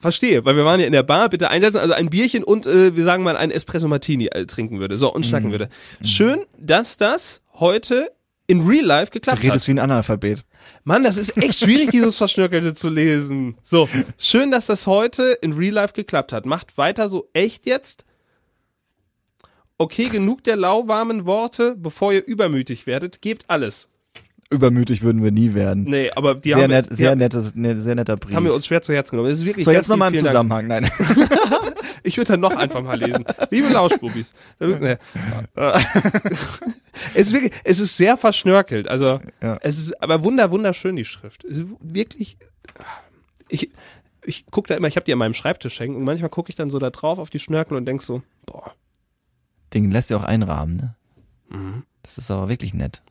Verstehe, 0.00 0.44
weil 0.44 0.56
wir 0.56 0.64
waren 0.64 0.78
ja 0.78 0.86
in 0.86 0.92
der 0.92 1.02
Bar, 1.02 1.28
bitte 1.28 1.50
einsetzen, 1.50 1.78
also 1.78 1.92
ein 1.92 2.08
Bierchen 2.08 2.44
und, 2.44 2.66
äh, 2.66 2.96
wir 2.96 3.04
sagen 3.04 3.24
mal, 3.24 3.36
ein 3.36 3.50
Espresso 3.50 3.88
Martini 3.88 4.26
äh, 4.26 4.46
trinken 4.46 4.78
würde, 4.78 4.96
so, 4.96 5.12
und 5.12 5.26
schnacken 5.26 5.50
würde. 5.50 5.68
Schön, 6.02 6.46
dass 6.56 6.96
das 6.96 7.42
heute 7.54 8.12
in 8.48 8.66
Real 8.66 8.84
Life 8.84 9.06
Du 9.06 9.12
geklappt 9.12 9.38
hat. 9.38 9.44
redest 9.44 9.68
wie 9.68 9.72
ein 9.72 9.78
Analphabet. 9.78 10.44
Mann, 10.82 11.04
das 11.04 11.16
ist 11.16 11.36
echt 11.36 11.60
schwierig, 11.60 11.90
dieses 11.90 12.16
Verschnörkelte 12.16 12.74
zu 12.74 12.88
lesen. 12.88 13.56
So, 13.62 13.88
schön, 14.18 14.50
dass 14.50 14.66
das 14.66 14.86
heute 14.86 15.38
in 15.42 15.52
Real 15.52 15.74
Life 15.74 15.92
geklappt 15.94 16.32
hat. 16.32 16.46
Macht 16.46 16.76
weiter 16.76 17.08
so 17.08 17.28
echt 17.34 17.66
jetzt. 17.66 18.04
Okay, 19.76 20.08
genug 20.08 20.42
der 20.42 20.56
lauwarmen 20.56 21.24
Worte, 21.26 21.76
bevor 21.76 22.12
ihr 22.12 22.26
übermütig 22.26 22.86
werdet. 22.86 23.22
Gebt 23.22 23.44
alles. 23.48 23.88
Übermütig 24.50 25.02
würden 25.02 25.22
wir 25.22 25.30
nie 25.30 25.52
werden. 25.52 25.84
Nee, 25.84 26.10
aber 26.16 26.34
die 26.36 26.48
sehr 26.50 26.62
haben, 26.62 26.70
nett, 26.70 26.88
die 26.90 26.94
sehr 26.94 27.10
haben, 27.10 27.18
nettes, 27.18 27.54
ne, 27.54 27.78
sehr 27.80 27.94
netter 27.94 28.16
Brief. 28.16 28.34
haben 28.34 28.44
wir 28.46 28.54
uns 28.54 28.64
schwer 28.66 28.80
zu 28.80 28.94
Herzen 28.94 29.10
genommen. 29.12 29.28
Das 29.28 29.38
ist 29.40 29.44
wirklich 29.44 29.66
so, 29.66 29.70
jetzt 29.70 29.88
nochmal 29.88 30.08
im 30.08 30.14
Dank. 30.14 30.26
Zusammenhang. 30.28 30.66
Nein. 30.66 30.90
Ich 32.04 32.16
würde 32.16 32.32
dann 32.32 32.40
noch 32.40 32.56
einfach 32.56 32.80
mal 32.82 32.96
lesen. 32.98 33.24
Liebe 33.50 33.68
Lauschbubis. 33.68 34.32
Es 37.14 37.26
ist 37.28 37.32
wirklich, 37.32 37.52
es 37.64 37.80
ist 37.80 37.96
sehr 37.96 38.16
verschnörkelt. 38.16 38.88
Also, 38.88 39.20
Ja. 39.42 39.58
es 39.62 39.78
ist 39.78 40.02
aber 40.02 40.24
wunder, 40.24 40.50
wunderschön, 40.50 40.96
die 40.96 41.04
Schrift. 41.04 41.44
Es 41.44 41.58
ist 41.58 41.66
wirklich, 41.80 42.38
ich, 43.48 43.70
ich 44.24 44.46
gucke 44.46 44.68
da 44.68 44.74
immer, 44.76 44.88
ich 44.88 44.96
habe 44.96 45.04
die 45.04 45.12
an 45.12 45.18
meinem 45.18 45.34
Schreibtisch 45.34 45.78
hängen 45.80 45.96
und 45.96 46.04
manchmal 46.04 46.30
gucke 46.30 46.50
ich 46.50 46.56
dann 46.56 46.70
so 46.70 46.78
da 46.78 46.90
drauf 46.90 47.18
auf 47.18 47.30
die 47.30 47.38
Schnörkel 47.38 47.76
und 47.76 47.84
denk 47.84 48.02
so, 48.02 48.22
boah, 48.46 48.72
Den 49.74 49.90
lässt 49.90 50.10
ja 50.10 50.16
auch 50.16 50.24
einrahmen, 50.24 50.76
ne? 50.76 50.94
Mhm. 51.50 51.82
Das 52.02 52.16
ist 52.18 52.30
aber 52.30 52.48
wirklich 52.48 52.74
nett. 52.74 53.02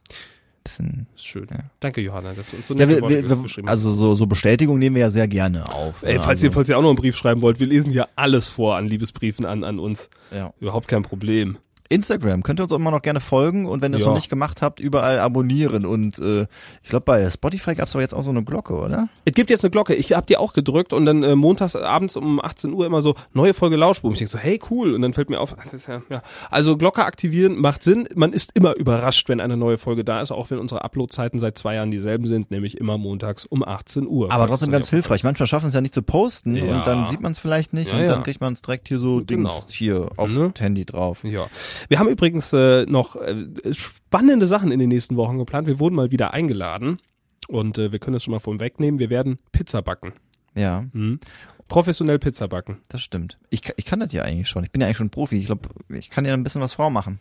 Bisschen. 0.67 1.07
ist 1.15 1.25
schön. 1.25 1.47
Ja. 1.49 1.59
Danke, 1.79 2.01
Johanna, 2.01 2.33
dass 2.33 2.51
du 2.51 2.57
uns 2.57 2.67
so 2.67 2.73
Ja, 2.73 2.89
wir, 2.89 3.01
wir, 3.07 3.21
geschrieben 3.37 3.67
hast. 3.67 3.77
also 3.77 3.93
so, 3.93 4.15
so 4.15 4.27
Bestätigung 4.27 4.77
nehmen 4.79 4.95
wir 4.95 5.01
ja 5.03 5.09
sehr 5.09 5.27
gerne 5.27 5.73
auf. 5.73 6.03
Ey, 6.03 6.15
ne? 6.15 6.21
falls, 6.21 6.43
ihr, 6.43 6.49
also, 6.49 6.55
falls 6.55 6.69
ihr 6.69 6.77
auch 6.77 6.81
noch 6.81 6.89
einen 6.89 6.97
Brief 6.97 7.15
schreiben 7.15 7.41
wollt, 7.41 7.59
wir 7.59 7.67
lesen 7.67 7.89
hier 7.89 8.09
alles 8.15 8.49
vor 8.49 8.75
an 8.75 8.87
Liebesbriefen 8.87 9.45
an, 9.45 9.63
an 9.63 9.79
uns. 9.79 10.09
ja. 10.31 10.53
Überhaupt 10.59 10.87
kein 10.87 11.03
Problem. 11.03 11.57
Instagram 11.89 12.43
könnt 12.43 12.59
ihr 12.59 12.63
uns 12.63 12.71
auch 12.71 12.77
immer 12.77 12.91
noch 12.91 13.01
gerne 13.01 13.19
folgen 13.19 13.65
und 13.65 13.81
wenn 13.81 13.93
ihr 13.93 13.97
es 13.97 14.03
Ja. 14.03 14.09
noch 14.09 14.15
nicht 14.15 14.29
gemacht 14.29 14.61
habt, 14.61 14.79
überall 14.79 15.19
abonnieren 15.19 15.85
und 15.85 16.19
äh, 16.19 16.47
ich 16.83 16.89
glaube 16.89 17.05
bei 17.05 17.29
Spotify 17.29 17.75
gab 17.75 17.87
es 17.87 17.95
aber 17.95 18.01
jetzt 18.01 18.13
auch 18.13 18.23
so 18.23 18.29
eine 18.29 18.43
Glocke, 18.43 18.73
oder? 18.73 19.09
Es 19.25 19.33
gibt 19.33 19.49
jetzt 19.49 19.63
eine 19.63 19.71
Glocke. 19.71 19.93
Ich 19.95 20.13
hab 20.13 20.27
die 20.27 20.37
auch 20.37 20.53
gedrückt 20.53 20.93
und 20.93 21.05
dann 21.05 21.23
äh, 21.23 21.35
montags 21.35 21.75
abends 21.75 22.15
um 22.15 22.41
18 22.43 22.73
Uhr 22.73 22.85
immer 22.85 23.01
so 23.01 23.15
neue 23.33 23.53
Folge 23.53 23.75
Lauschbuben. 23.75 24.13
Ich 24.13 24.19
denk 24.19 24.29
so, 24.29 24.37
hey 24.37 24.59
cool. 24.69 24.93
Und 24.93 25.01
dann 25.01 25.13
fällt 25.13 25.29
mir 25.29 25.39
auf, 25.39 25.55
ja, 25.87 26.01
ja. 26.09 26.21
Also 26.49 26.77
Glocke 26.77 27.05
aktivieren 27.05 27.57
macht 27.59 27.83
Sinn. 27.83 28.07
Man 28.15 28.33
ist 28.33 28.51
immer 28.53 28.75
überrascht, 28.75 29.29
wenn 29.29 29.39
eine 29.39 29.57
neue 29.57 29.77
Folge 29.77 30.03
da 30.03 30.21
ist, 30.21 30.31
auch 30.31 30.49
wenn 30.49 30.59
unsere 30.59 30.83
Upload-Zeiten 30.83 31.39
seit 31.39 31.57
zwei 31.57 31.75
Jahren 31.75 31.91
dieselben 31.91 32.25
sind, 32.25 32.51
nämlich 32.51 32.77
immer 32.77 32.97
montags 32.97 33.45
um 33.45 33.63
18 33.63 34.07
Uhr. 34.07 34.31
Aber 34.31 34.47
trotzdem 34.47 34.71
ganz 34.71 34.89
hilfreich. 34.89 35.23
Manchmal 35.23 35.47
schaffen 35.47 35.67
es 35.67 35.73
ja 35.73 35.81
nicht 35.81 35.93
zu 35.93 36.01
posten 36.01 36.55
Ja. 36.55 36.77
und 36.77 36.87
dann 36.87 37.05
sieht 37.05 37.21
man 37.21 37.31
es 37.31 37.39
vielleicht 37.39 37.73
nicht 37.73 37.93
und 37.93 38.05
dann 38.05 38.23
kriegt 38.23 38.41
man 38.41 38.53
es 38.53 38.61
direkt 38.61 38.87
hier 38.87 38.99
so 38.99 39.23
Genau. 39.25 39.49
Dings 39.49 39.65
hier 39.71 40.09
aufs 40.17 40.33
Ne? 40.33 40.51
Handy 40.59 40.85
drauf. 40.85 41.19
Ja. 41.23 41.47
Wir 41.89 41.99
haben 41.99 42.09
übrigens 42.09 42.51
äh, 42.53 42.85
noch 42.85 43.15
äh, 43.15 43.45
spannende 43.73 44.47
Sachen 44.47 44.71
in 44.71 44.79
den 44.79 44.89
nächsten 44.89 45.15
Wochen 45.15 45.37
geplant. 45.37 45.67
Wir 45.67 45.79
wurden 45.79 45.95
mal 45.95 46.11
wieder 46.11 46.33
eingeladen 46.33 46.99
und 47.47 47.77
äh, 47.77 47.91
wir 47.91 47.99
können 47.99 48.13
das 48.13 48.23
schon 48.23 48.31
mal 48.33 48.39
vorhin 48.39 48.59
wegnehmen. 48.59 48.99
Wir 48.99 49.09
werden 49.09 49.39
Pizza 49.51 49.81
backen. 49.81 50.13
Ja, 50.55 50.85
Mhm. 50.93 51.19
Professionell 51.67 52.17
Pizza 52.17 52.47
backen. 52.47 52.77
das 52.87 53.01
stimmt. 53.01 53.37
Ich, 53.49 53.61
ich 53.75 53.83
kann 53.83 53.99
das 53.99 54.13
ja 54.13 54.23
eigentlich 54.23 54.47
schon. 54.47 54.63
Ich 54.63 54.71
bin 54.71 54.79
ja 54.79 54.87
eigentlich 54.87 54.97
schon 54.97 55.09
Profi. 55.09 55.37
Ich 55.37 55.47
glaube, 55.47 55.67
ich 55.89 56.09
kann 56.09 56.23
ja 56.23 56.33
ein 56.33 56.43
bisschen 56.43 56.61
was 56.61 56.73
vormachen. 56.73 57.19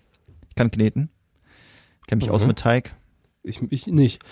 Ich 0.48 0.54
kann 0.54 0.70
kneten. 0.70 1.10
Ich 2.02 2.06
kenne 2.06 2.20
mich 2.20 2.28
Mhm. 2.28 2.34
aus 2.34 2.46
mit 2.46 2.56
Teig. 2.60 2.94
Ich, 3.42 3.60
ich 3.70 3.88
nicht. 3.88 4.22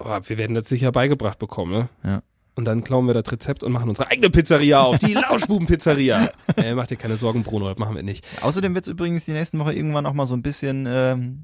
Aber 0.00 0.28
wir 0.28 0.38
werden 0.38 0.54
das 0.54 0.68
sicher 0.68 0.90
beigebracht 0.92 1.38
bekommen, 1.38 1.72
ne? 1.72 1.88
Ja. 2.04 2.22
Und 2.56 2.64
dann 2.64 2.82
klauen 2.82 3.06
wir 3.06 3.12
das 3.12 3.30
Rezept 3.30 3.62
und 3.62 3.70
machen 3.72 3.90
unsere 3.90 4.10
eigene 4.10 4.30
Pizzeria 4.30 4.80
auf. 4.80 4.98
Die 4.98 5.12
Lauschbuben-Pizzeria. 5.14 6.30
äh, 6.56 6.74
mach 6.74 6.86
dir 6.86 6.96
keine 6.96 7.18
Sorgen, 7.18 7.42
Bruno, 7.42 7.68
das 7.68 7.76
machen 7.76 7.94
wir 7.94 8.02
nicht. 8.02 8.26
Außerdem 8.40 8.74
wird 8.74 8.86
es 8.86 8.92
übrigens 8.92 9.26
die 9.26 9.32
nächsten 9.32 9.58
Woche 9.58 9.74
irgendwann 9.74 10.06
auch 10.06 10.14
mal 10.14 10.26
so 10.26 10.34
ein 10.34 10.40
bisschen 10.40 10.86
ähm, 10.88 11.42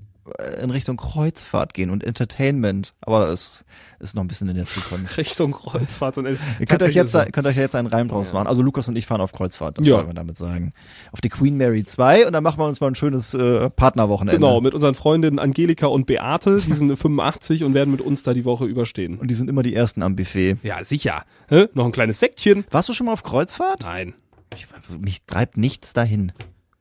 in 0.62 0.70
Richtung 0.70 0.96
Kreuzfahrt 0.96 1.74
gehen 1.74 1.90
und 1.90 2.04
Entertainment. 2.04 2.94
Aber 3.00 3.26
das 3.26 3.64
ist 3.98 4.14
noch 4.14 4.22
ein 4.22 4.28
bisschen 4.28 4.48
in 4.48 4.54
der 4.56 4.66
Zukunft. 4.66 5.16
Richtung 5.18 5.52
Kreuzfahrt 5.52 6.16
und 6.18 6.26
Ihr 6.26 6.66
könnt 6.66 6.82
euch, 6.82 6.94
jetzt, 6.94 7.12
könnt 7.32 7.46
euch 7.46 7.56
jetzt 7.56 7.74
einen 7.74 7.88
Reim 7.88 8.08
draus 8.08 8.28
Ja. 8.28 8.34
machen. 8.34 8.46
Also 8.46 8.62
Lukas 8.62 8.86
und 8.88 8.96
ich 8.96 9.06
fahren 9.06 9.20
auf 9.20 9.32
Kreuzfahrt, 9.32 9.78
das 9.78 9.86
Ja. 9.86 9.96
wollen 9.96 10.06
wir 10.08 10.14
damit 10.14 10.36
sagen. 10.36 10.72
Auf 11.10 11.20
die 11.20 11.28
Queen 11.28 11.56
Mary 11.56 11.84
2 11.84 12.26
und 12.26 12.32
dann 12.32 12.42
machen 12.44 12.58
wir 12.58 12.66
uns 12.66 12.80
mal 12.80 12.86
ein 12.88 12.94
schönes 12.94 13.34
äh, 13.34 13.68
Partnerwochenende. 13.70 14.38
Genau, 14.38 14.60
mit 14.60 14.74
unseren 14.74 14.94
Freundinnen 14.94 15.38
Angelika 15.38 15.86
und 15.86 16.06
Beate, 16.06 16.56
die 16.56 16.72
sind 16.72 16.96
85 16.96 17.64
und 17.64 17.74
werden 17.74 17.90
mit 17.90 18.00
uns 18.00 18.22
da 18.22 18.32
die 18.32 18.44
Woche 18.44 18.64
überstehen. 18.66 19.18
Und 19.18 19.28
die 19.28 19.34
sind 19.34 19.50
immer 19.50 19.62
die 19.62 19.74
ersten 19.74 20.02
am 20.02 20.14
Buffet. 20.16 20.56
Ja, 20.62 20.84
sicher. 20.84 21.24
Hä? 21.48 21.66
Noch 21.74 21.84
ein 21.86 21.92
kleines 21.92 22.20
Säckchen? 22.20 22.64
Warst 22.70 22.88
du 22.88 22.94
schon 22.94 23.06
mal 23.06 23.12
auf 23.12 23.22
Kreuzfahrt? 23.24 23.80
Nein, 23.82 24.14
Ich, 24.54 24.68
mich 25.00 25.24
treibt 25.24 25.56
nichts 25.56 25.92
dahin. 25.94 26.32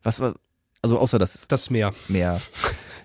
Was 0.03 0.19
war, 0.19 0.33
also 0.81 0.97
außer 0.99 1.19
das 1.19 1.45
das 1.47 1.69
Meer. 1.69 1.93
Meer. 2.07 2.41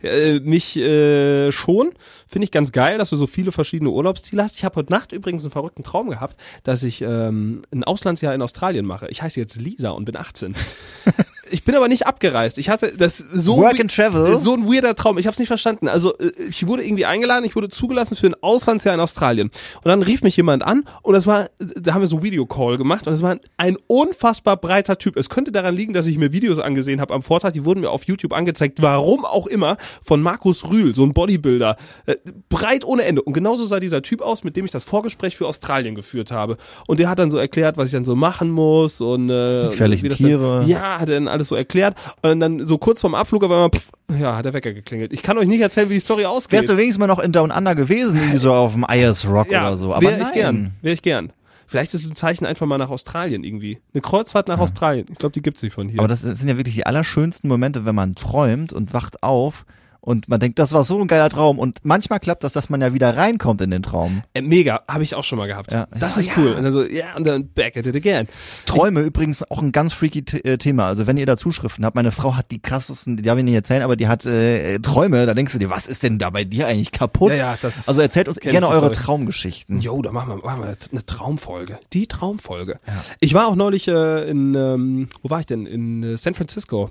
Äh, 0.07 0.41
mich 0.41 0.77
äh, 0.77 1.53
schon. 1.53 1.93
Finde 2.29 2.45
ich 2.45 2.51
ganz 2.51 2.73
geil, 2.73 2.99
dass 2.99 3.11
du 3.11 3.17
so 3.17 3.29
viele 3.29 3.53
verschiedene 3.53 3.91
Urlaubsziele 3.91 4.43
hast. 4.43 4.57
Ich 4.57 4.65
habe 4.65 4.77
heute 4.77 4.93
Nacht 4.93 5.13
übrigens 5.13 5.45
einen 5.45 5.53
verrückten 5.53 5.85
Traum 5.85 6.11
gehabt, 6.11 6.37
dass 6.65 6.83
ich 6.83 7.01
ähm, 7.01 7.63
ein 7.73 7.85
Auslandsjahr 7.85 8.35
in 8.35 8.43
Australien 8.43 8.85
mache. 8.85 9.09
Ich 9.09 9.23
heiße 9.23 9.39
jetzt 9.39 9.61
Lisa 9.61 9.91
und 9.91 10.07
bin 10.07 10.17
18. 10.17 10.57
ich 11.51 11.63
bin 11.63 11.77
aber 11.77 11.87
nicht 11.87 12.07
abgereist. 12.07 12.59
Ich 12.59 12.69
hatte 12.69 12.97
das 12.97 13.19
so 13.19 13.59
Work 13.59 13.79
and 13.79 13.95
travel? 13.95 14.39
so 14.39 14.55
ein 14.55 14.67
weirder 14.67 14.97
Traum. 14.97 15.19
Ich 15.19 15.27
habe 15.27 15.35
es 15.35 15.39
nicht 15.39 15.49
verstanden. 15.49 15.89
Also 15.89 16.17
äh, 16.19 16.33
ich 16.49 16.67
wurde 16.67 16.85
irgendwie 16.85 17.07
eingeladen, 17.07 17.45
ich 17.45 17.55
wurde 17.55 17.69
zugelassen 17.69 18.17
für 18.17 18.27
ein 18.27 18.35
Auslandsjahr 18.41 18.95
in 18.95 19.01
Australien. 19.01 19.51
Und 19.77 19.89
dann 19.89 20.03
rief 20.03 20.23
mich 20.23 20.37
jemand 20.37 20.65
an 20.65 20.85
und 21.03 21.15
das 21.15 21.27
war, 21.27 21.49
da 21.59 21.95
haben 21.95 22.01
wir 22.01 22.09
so 22.09 22.25
Videocall 22.25 22.77
gemacht 22.77 23.07
und 23.07 23.13
es 23.13 23.23
war 23.23 23.39
ein 23.57 23.77
unfassbar 23.87 24.57
breiter 24.57 24.99
Typ. 24.99 25.17
Es 25.17 25.29
könnte 25.29 25.53
daran 25.53 25.77
liegen, 25.77 25.93
dass 25.93 26.07
ich 26.07 26.19
mir 26.19 26.33
Videos 26.33 26.59
angesehen 26.59 27.01
habe 27.01 27.15
am 27.15 27.23
Vortag, 27.23 27.53
die 27.53 27.65
wurden 27.65 27.81
mir 27.81 27.91
auf 27.91 28.05
YouTube 28.05 28.33
angezeigt, 28.33 28.83
warum 28.83 29.25
auch 29.25 29.47
immer, 29.47 29.77
von 30.03 30.23
Markus 30.23 30.69
Rühl, 30.69 30.95
so 30.95 31.05
ein 31.05 31.13
Bodybuilder. 31.13 31.77
Äh, 32.07 32.17
breit 32.49 32.85
ohne 32.85 33.05
Ende. 33.05 33.23
Und 33.23 33.33
genauso 33.33 33.67
sah 33.67 33.81
dieser 33.81 34.03
Typ 34.03 34.23
aus, 34.23 34.45
mit 34.45 34.57
dem 34.57 34.65
ich 34.65 34.71
das 34.71 34.85
Vorgespräch 34.85 35.37
für 35.37 35.47
Australien 35.47 35.95
geführt 35.95 36.31
habe. 36.31 36.57
Und 36.87 37.01
der 37.01 37.09
hat 37.09 37.19
dann 37.19 37.31
so 37.31 37.39
erklärt, 37.39 37.77
was 37.77 37.87
ich 37.87 37.93
dann 37.93 38.05
so 38.05 38.17
machen 38.17 38.51
muss 38.51 39.01
und 39.01 39.31
äh, 39.31 39.61
Die 39.61 39.67
gefährlichen 39.69 40.05
wie 40.05 40.09
das 40.09 40.19
Tiere. 40.19 40.61
Dann, 40.61 40.69
ja, 40.69 41.01
hat 41.01 41.09
dann 41.09 41.29
alles 41.29 41.49
so 41.49 41.55
erklärt 41.55 41.97
und 42.23 42.41
dann 42.41 42.65
so 42.65 42.79
kurz 42.79 43.01
vorm 43.01 43.15
Abflug 43.15 43.45
aber 43.45 43.57
immer, 43.57 43.71
pff, 43.71 43.91
ja, 44.19 44.37
hat 44.37 44.45
der 44.45 44.53
Wecker 44.53 44.73
geklingelt. 44.73 45.13
Ich 45.13 45.23
kann 45.23 45.37
euch 45.39 45.49
nicht 45.49 45.61
erzählen, 45.61 45.89
wie 45.89 45.95
die 45.95 46.01
Story 46.01 46.25
ausgeht. 46.25 46.61
Wärst 46.61 46.69
du 46.69 46.77
wenigstens 46.77 46.99
mal 46.99 47.07
noch 47.07 47.19
in 47.19 47.33
Down 47.33 47.51
Under 47.51 47.75
gewesen, 47.75 48.19
irgendwie 48.19 48.39
so 48.39 48.53
auf 48.53 48.73
dem 48.73 48.85
Ayers 48.85 49.27
Rock 49.27 49.51
ja, 49.51 49.67
oder 49.67 49.77
so. 49.77 49.93
Aber 49.93 50.03
wäre 50.03 50.19
nein. 50.19 50.27
ich 50.29 50.33
gern, 50.33 50.73
wäre 50.83 50.95
ich 50.95 51.03
gern. 51.03 51.33
Vielleicht 51.67 51.95
ist 51.95 52.05
es 52.05 52.11
ein 52.11 52.15
Zeichen 52.17 52.47
einfach 52.47 52.67
mal 52.67 52.79
nach 52.79 52.91
Australien 52.91 53.43
irgendwie. 53.43 53.81
Eine 53.93 54.01
Kreuzfahrt 54.01 54.47
nach 54.47 54.61
Australien. 54.61 55.07
Ich 55.11 55.19
glaube, 55.19 55.33
die 55.33 55.43
gibt's 55.43 55.63
nicht 55.63 55.73
von 55.73 55.89
hier. 55.89 55.99
Aber 55.99 56.07
das 56.09 56.23
sind 56.23 56.47
ja 56.47 56.57
wirklich 56.57 56.77
die 56.77 56.87
allerschönsten 56.87 57.49
Momente, 57.49 57.85
wenn 57.85 57.95
man 57.95 58.15
träumt 58.15 58.73
und 58.73 58.95
wacht 58.95 59.23
auf 59.25 59.67
und 60.07 60.29
man 60.29 60.39
denkt, 60.39 60.59
das 60.61 60.73
war 60.73 60.85
so 60.85 61.01
ein 61.01 61.09
geiler 61.09 61.29
Traum. 61.29 61.59
Und 61.59 61.81
manchmal 61.83 62.21
klappt 62.21 62.45
das, 62.45 62.53
dass 62.53 62.71
man 62.71 62.81
ja 62.81 62.95
wieder 62.95 63.17
reinkommt 63.17 63.61
in 63.61 63.71
den 63.73 63.83
Traum. 63.83 64.23
äh, 64.35 64.41
mega, 64.41 64.83
habe 64.89 65.03
ich 65.03 65.15
auch 65.17 65.25
schon 65.25 65.37
mal 65.37 65.49
gehabt. 65.49 65.73
Ja. 65.73 65.89
Das 65.91 66.15
Ja, 66.15 66.21
ist 66.21 66.27
ja. 66.29 66.33
cool. 66.37 66.53
Und 66.53 66.63
dann 66.63 66.73
so, 66.73 66.85
ja, 66.85 67.17
und 67.17 67.27
dann 67.27 67.49
back 67.49 67.77
at 67.77 67.87
it 67.87 67.97
again. 67.97 68.29
Träume 68.67 69.01
übrigens 69.01 69.43
auch 69.51 69.61
ein 69.61 69.73
ganz 69.73 69.93
freaky 69.93 70.25
äh, 70.45 70.59
Thema. 70.59 70.87
Also 70.87 71.07
wenn 71.09 71.17
ihr 71.17 71.27
da 71.27 71.37
Zuschriften 71.37 71.85
habt, 71.85 71.97
meine 71.97 72.13
Frau 72.13 72.37
hat 72.37 72.51
die 72.53 72.61
krassesten, 72.63 73.17
die 73.17 73.23
darf 73.25 73.37
ich 73.37 73.45
nicht 73.45 73.55
erzählen, 73.55 73.83
aber 73.83 73.97
die 73.97 74.07
hat 74.07 74.25
äh, 74.27 74.79
Träume, 74.79 75.27
da 75.27 75.35
denkst 75.35 75.53
du 75.53 75.59
dir, 75.59 75.71
was 75.71 75.89
ist 75.89 76.05
denn 76.05 76.19
da 76.19 76.31
bei 76.31 76.45
dir 76.45 76.69
eigentlich 76.69 76.93
kaputt? 76.93 77.33
Ja, 77.33 77.37
ja, 77.37 77.59
das 77.61 77.89
also 77.89 78.01
erzählt 78.01 78.29
uns 78.29 78.39
gerne 78.39 78.59
ich 78.59 78.73
eure. 78.73 78.93
Traumgeschichten. 78.93 79.81
Jo, 79.81 80.01
da 80.03 80.13
machen 80.13 80.29
wir, 80.29 80.37
machen 80.37 80.63
wir 80.63 80.77
eine 80.93 81.05
Traumfolge. 81.07 81.81
Die 81.93 82.07
Traumfolge. 82.07 82.79
Ich 83.19 83.35
war 83.35 83.49
auch 83.49 83.57
neulich 83.57 83.89
äh, 83.89 84.31
in, 84.31 84.55
ähm, 84.55 85.09
wo 85.23 85.31
war 85.31 85.41
ich 85.41 85.47
denn? 85.47 85.67
In 85.67 86.03
äh, 86.03 86.17
San 86.17 86.35
Francisco. 86.35 86.91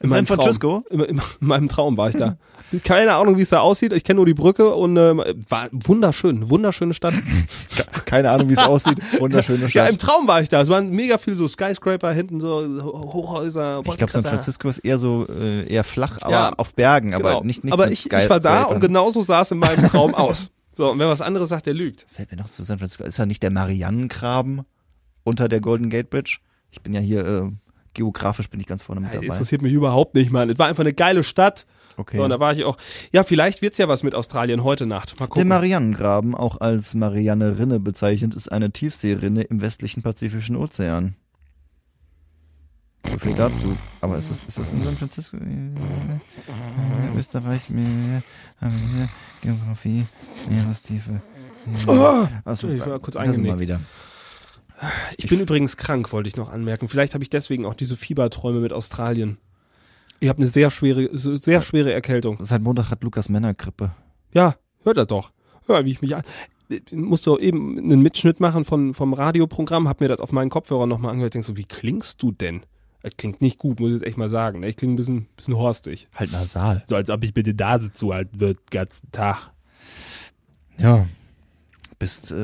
In 0.00 0.10
meinem 0.10 0.26
San 0.26 0.36
Francisco? 0.38 0.84
In, 0.90 1.00
in, 1.00 1.16
in 1.16 1.22
meinem 1.40 1.68
Traum 1.68 1.96
war 1.96 2.10
ich 2.10 2.16
da. 2.16 2.36
Keine 2.84 3.14
Ahnung, 3.14 3.36
wie 3.38 3.42
es 3.42 3.48
da 3.50 3.60
aussieht. 3.60 3.92
Ich 3.92 4.02
kenne 4.04 4.16
nur 4.16 4.26
die 4.26 4.34
Brücke 4.34 4.74
und 4.74 4.96
ähm, 4.96 5.22
war 5.48 5.68
wunderschön, 5.72 6.50
wunderschöne 6.50 6.92
Stadt. 6.94 7.14
Keine 8.04 8.30
Ahnung, 8.30 8.48
wie 8.48 8.54
es 8.54 8.58
aussieht. 8.58 8.98
Wunderschöne 9.20 9.60
Ja, 9.62 9.68
Stadt. 9.68 9.90
im 9.90 9.98
Traum 9.98 10.26
war 10.28 10.42
ich 10.42 10.48
da. 10.48 10.60
Es 10.60 10.68
waren 10.68 10.90
mega 10.90 11.16
viel 11.16 11.34
so 11.34 11.46
Skyscraper 11.48 12.12
hinten, 12.12 12.40
so 12.40 12.62
Hochhäuser. 12.82 13.82
ich 13.84 13.96
glaube, 13.96 14.12
San. 14.12 14.22
Francisco 14.22 14.68
ist 14.68 14.78
eher 14.78 14.98
so 14.98 15.26
äh, 15.28 15.66
eher 15.68 15.84
flach, 15.84 16.18
aber 16.22 16.30
Ja, 16.32 16.50
auf 16.56 16.74
Bergen, 16.74 17.14
aber 17.14 17.30
Genau. 17.30 17.42
nicht 17.44 17.64
nicht 17.64 17.72
Aber 17.72 17.90
ich, 17.90 18.06
ich 18.12 18.30
war 18.30 18.40
da 18.40 18.64
und 18.64 18.80
genauso 18.80 19.22
sah 19.22 19.42
es 19.42 19.50
in 19.52 19.58
meinem 19.58 19.88
Traum 19.88 20.14
aus. 20.14 20.50
So, 20.76 20.90
und 20.90 20.98
wer 20.98 21.08
was 21.08 21.20
anderes 21.22 21.48
sagt, 21.48 21.66
der 21.66 21.74
lügt. 21.74 22.04
Seid 22.06 22.30
mir 22.32 22.36
noch 22.36 22.50
zu 22.50 22.62
San 22.64 22.78
Francisco. 22.78 23.04
Ist 23.04 23.16
ja 23.16 23.24
nicht 23.26 23.42
der 23.42 23.50
Mariannengraben 23.50 24.62
unter 25.24 25.48
der 25.48 25.60
Golden 25.60 25.88
Gate 25.88 26.10
Bridge? 26.10 26.38
Ich 26.70 26.82
bin 26.82 26.92
ja 26.92 27.00
hier 27.00 27.24
äh, 27.26 27.42
geografisch 27.96 28.48
bin 28.48 28.60
ich 28.60 28.66
ganz 28.66 28.82
vorne 28.82 29.00
mit 29.00 29.12
dabei. 29.12 29.26
interessiert 29.26 29.62
mich 29.62 29.72
überhaupt 29.72 30.14
nicht, 30.14 30.30
Mann. 30.30 30.48
Es 30.50 30.58
war 30.58 30.66
einfach 30.68 30.82
eine 30.84 30.92
geile 30.94 31.24
Stadt. 31.24 31.66
Okay. 31.96 32.18
So, 32.18 32.24
und 32.24 32.30
da 32.30 32.38
war 32.38 32.52
ich 32.52 32.64
auch. 32.64 32.76
Ja, 33.12 33.24
vielleicht 33.24 33.62
wird's 33.62 33.78
ja 33.78 33.88
was 33.88 34.02
mit 34.02 34.14
Australien 34.14 34.62
heute 34.62 34.84
Nacht. 34.86 35.14
Mal 35.14 35.20
Der 35.20 35.28
gucken. 35.28 35.48
Mariannengraben, 35.48 36.34
auch 36.34 36.60
als 36.60 36.92
Marianne-Rinne 36.94 37.80
bezeichnet, 37.80 38.34
ist 38.34 38.52
eine 38.52 38.70
Tiefseerinne 38.70 39.42
im 39.42 39.60
westlichen 39.62 40.02
Pazifischen 40.02 40.56
Ozean. 40.56 41.16
So 43.10 43.18
viel 43.18 43.34
dazu. 43.34 43.76
Aber 44.02 44.18
ist 44.18 44.30
das, 44.30 44.44
ist 44.44 44.58
das 44.58 44.72
in 44.72 44.84
San 44.84 44.96
Francisco? 44.96 45.36
Äh, 45.38 47.18
Österreich, 47.18 47.70
Meer, 47.70 48.22
äh, 48.60 48.66
Geografie, 49.42 50.04
Meerestiefe. 50.48 51.22
Achso, 52.44 52.68
Ich 52.68 52.84
war 52.86 52.98
kurz 52.98 53.16
eingenickt. 53.16 53.58
wieder. 53.58 53.80
Ich 55.16 55.28
bin 55.28 55.40
übrigens 55.40 55.76
krank, 55.76 56.12
wollte 56.12 56.28
ich 56.28 56.36
noch 56.36 56.50
anmerken. 56.50 56.88
Vielleicht 56.88 57.14
habe 57.14 57.24
ich 57.24 57.30
deswegen 57.30 57.64
auch 57.64 57.74
diese 57.74 57.96
Fieberträume 57.96 58.60
mit 58.60 58.72
Australien. 58.72 59.38
Ich 60.20 60.28
habe 60.28 60.38
eine 60.38 60.48
sehr 60.48 60.70
schwere, 60.70 61.08
sehr 61.12 61.62
schwere 61.62 61.92
Erkältung. 61.92 62.38
Seit 62.40 62.62
Montag 62.62 62.90
hat 62.90 63.02
Lukas 63.02 63.28
Männergrippe. 63.28 63.90
Ja, 64.32 64.56
hört 64.82 64.96
er 64.96 65.06
doch. 65.06 65.30
Hör, 65.66 65.84
wie 65.84 65.90
ich 65.90 66.00
mich 66.00 66.14
an. 66.16 66.22
Ich 66.68 66.92
musste 66.92 67.38
eben 67.38 67.78
einen 67.78 68.02
Mitschnitt 68.02 68.40
machen 68.40 68.64
von, 68.64 68.94
vom 68.94 69.12
Radioprogramm, 69.12 69.88
hab 69.88 70.00
mir 70.00 70.08
das 70.08 70.20
auf 70.20 70.32
meinen 70.32 70.50
Kopfhörer 70.50 70.86
nochmal 70.86 71.12
angehört. 71.12 71.34
Denk 71.34 71.44
so, 71.44 71.56
wie 71.56 71.64
klingst 71.64 72.22
du 72.22 72.32
denn? 72.32 72.62
Das 73.02 73.12
klingt 73.16 73.40
nicht 73.40 73.58
gut, 73.58 73.78
muss 73.78 73.90
ich 73.90 73.94
jetzt 73.96 74.06
echt 74.06 74.16
mal 74.16 74.28
sagen. 74.28 74.60
ne? 74.60 74.68
Ich 74.68 74.76
klinge 74.76 74.94
ein 74.94 74.96
bisschen, 74.96 75.26
bisschen 75.36 75.56
horstig. 75.56 76.08
Halt 76.14 76.32
nasal. 76.32 76.82
So 76.86 76.96
als 76.96 77.08
ob 77.08 77.22
ich 77.22 77.34
bitte 77.34 77.54
Nase 77.54 77.92
zuhalten 77.92 78.40
würde, 78.40 78.54
den 78.54 78.70
ganzen 78.70 79.12
Tag. 79.12 79.50
Ja. 80.78 81.06
Bist, 81.98 82.30
äh, 82.30 82.36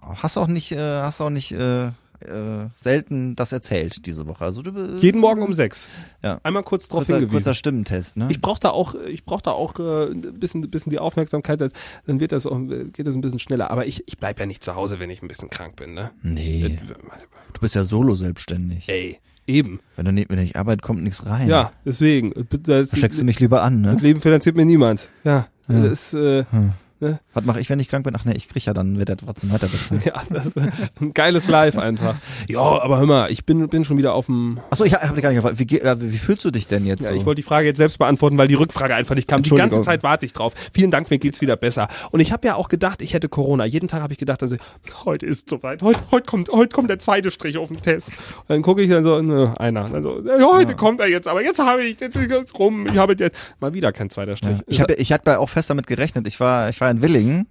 hast 0.00 0.36
auch 0.36 0.46
nicht, 0.46 0.72
äh, 0.72 0.78
hast 1.00 1.20
auch 1.20 1.30
nicht, 1.30 1.52
äh, 1.52 1.86
äh, 1.86 2.68
selten 2.76 3.34
das 3.34 3.52
erzählt 3.52 4.06
diese 4.06 4.28
Woche. 4.28 4.44
Also 4.44 4.62
du 4.62 4.96
Jeden 4.98 5.20
Morgen 5.20 5.42
um 5.42 5.52
sechs. 5.52 5.88
Ja. 6.22 6.38
Einmal 6.44 6.62
kurz 6.62 6.86
drauf 6.86 6.98
kurzer, 7.00 7.14
hingewiesen. 7.14 7.32
kurzer 7.42 7.54
Stimmtest, 7.56 8.16
ne? 8.16 8.28
Ich 8.30 8.40
brauche 8.40 8.60
da 8.60 8.70
auch, 8.70 8.94
ich 8.94 9.24
brauche 9.24 9.42
da 9.42 9.50
auch 9.50 9.76
äh, 9.80 10.12
ein 10.12 10.38
bisschen, 10.38 10.70
bisschen 10.70 10.90
die 10.90 11.00
Aufmerksamkeit, 11.00 11.60
dann- 11.60 12.20
wird 12.20 12.30
das 12.30 12.46
auch, 12.46 12.56
geht 12.92 13.06
das 13.08 13.14
ein 13.16 13.20
bisschen 13.20 13.40
schneller. 13.40 13.72
Aber 13.72 13.86
ich, 13.86 14.04
ich 14.06 14.18
bleib 14.18 14.38
ja 14.38 14.46
nicht 14.46 14.62
zu 14.62 14.76
Hause, 14.76 15.00
wenn 15.00 15.10
ich 15.10 15.22
ein 15.22 15.26
bisschen 15.28 15.50
krank 15.50 15.74
bin, 15.74 15.94
ne? 15.94 16.12
nee, 16.22 16.78
du 17.54 17.60
bist 17.60 17.74
ja 17.74 17.82
solo 17.82 18.14
selbstständig. 18.14 18.88
Ey, 18.88 19.18
eben. 19.48 19.80
Wenn 19.96 20.04
du 20.04 20.12
nicht, 20.12 20.28
wenn 20.30 20.36
du 20.36 20.42
nicht 20.42 20.54
arbeitest, 20.54 20.82
kommt 20.84 21.02
nichts 21.02 21.26
rein. 21.26 21.48
Ja, 21.48 21.72
deswegen. 21.84 22.32
Das, 22.62 22.90
Da 22.90 22.96
steckst 22.96 23.18
du 23.20 23.24
mich 23.24 23.40
lieber 23.40 23.62
an, 23.64 23.80
ne? 23.80 23.94
das 23.94 24.02
Leben 24.02 24.20
finanziert 24.20 24.54
mir 24.54 24.64
niemand. 24.64 25.08
Ja, 25.24 25.48
Ja. 25.68 25.82
das 25.82 26.12
ist, 26.14 26.46
äh, 27.02 27.16
Was 27.34 27.44
mache 27.44 27.60
ich, 27.60 27.68
wenn 27.70 27.80
ich 27.80 27.88
krank 27.88 28.04
bin? 28.04 28.14
Ach 28.16 28.24
ne, 28.24 28.34
ich 28.34 28.48
krieg 28.48 28.64
ja 28.64 28.72
dann, 28.72 28.98
wird 28.98 29.08
er 29.08 29.16
trotzdem 29.16 29.52
weiter 29.52 29.66
bezahlt. 29.68 30.04
ja, 30.04 30.22
das 30.30 30.46
ist 30.46 30.56
ein 31.00 31.12
geiles 31.14 31.48
Live 31.48 31.78
einfach. 31.78 32.16
Ja, 32.48 32.60
aber 32.60 32.98
hör 32.98 33.06
mal, 33.06 33.30
ich 33.30 33.44
bin, 33.46 33.68
bin 33.68 33.84
schon 33.84 33.96
wieder 33.98 34.14
auf 34.14 34.26
dem. 34.26 34.60
Achso, 34.70 34.84
ich 34.84 34.94
habe 34.94 35.20
gar 35.22 35.30
nicht 35.30 35.42
gefragt. 35.42 35.58
Wie, 35.58 35.78
äh, 35.78 35.96
wie 36.00 36.18
fühlst 36.18 36.44
du 36.44 36.50
dich 36.50 36.66
denn 36.66 36.84
jetzt 36.86 37.02
Ja, 37.02 37.08
so? 37.08 37.14
ich 37.14 37.24
wollte 37.24 37.40
die 37.40 37.46
Frage 37.46 37.66
jetzt 37.66 37.78
selbst 37.78 37.98
beantworten, 37.98 38.36
weil 38.36 38.48
die 38.48 38.54
Rückfrage 38.54 38.94
einfach 38.94 39.14
nicht 39.14 39.28
kam. 39.28 39.42
Die 39.42 39.50
ganze. 39.50 39.80
Zeit 39.82 40.02
warte 40.02 40.26
ich 40.26 40.32
drauf. 40.32 40.54
Vielen 40.72 40.90
Dank, 40.90 41.10
mir 41.10 41.18
geht's 41.18 41.40
wieder 41.40 41.56
besser. 41.56 41.88
Und 42.10 42.20
ich 42.20 42.32
habe 42.32 42.46
ja 42.46 42.54
auch 42.56 42.68
gedacht, 42.68 43.00
ich 43.02 43.14
hätte 43.14 43.28
Corona. 43.28 43.64
Jeden 43.64 43.88
Tag 43.88 44.02
habe 44.02 44.12
ich 44.12 44.18
gedacht, 44.18 44.42
also 44.42 44.56
heute 45.04 45.26
ist 45.26 45.48
soweit. 45.48 45.82
Heute, 45.82 46.00
heute 46.10 46.26
kommt, 46.26 46.48
heute 46.50 46.74
kommt 46.74 46.90
der 46.90 46.98
zweite 46.98 47.30
Strich 47.30 47.56
auf 47.58 47.68
den 47.68 47.80
Test. 47.80 48.08
Und 48.10 48.48
dann 48.48 48.62
gucke 48.62 48.82
ich 48.82 48.90
dann 48.90 49.02
so, 49.04 49.20
ne, 49.22 49.54
einer. 49.58 49.88
Dann 49.88 50.02
so, 50.02 50.20
ja, 50.24 50.38
heute 50.52 50.74
kommt 50.76 51.00
er 51.00 51.08
jetzt, 51.08 51.26
aber 51.28 51.42
jetzt 51.42 51.58
habe 51.58 51.82
ich, 51.84 51.98
jetzt 52.00 52.16
ist 52.16 52.30
es 52.30 52.58
rum. 52.58 52.86
Ich 52.86 52.96
habe 52.98 53.14
jetzt 53.18 53.34
mal 53.60 53.72
wieder 53.74 53.92
kein 53.92 54.10
zweiter 54.10 54.36
Strich. 54.36 54.58
ja. 54.58 54.64
Ich 54.66 54.80
habe 54.80 54.94
ich 54.94 55.12
hab 55.12 55.26
ja 55.26 55.38
auch 55.38 55.48
fest 55.48 55.70
damit 55.70 55.86
gerechnet. 55.86 56.26
Ich 56.26 56.38
war, 56.40 56.68
ich 56.68 56.80
war 56.80 56.91
in 56.92 57.02
Willingen 57.02 57.48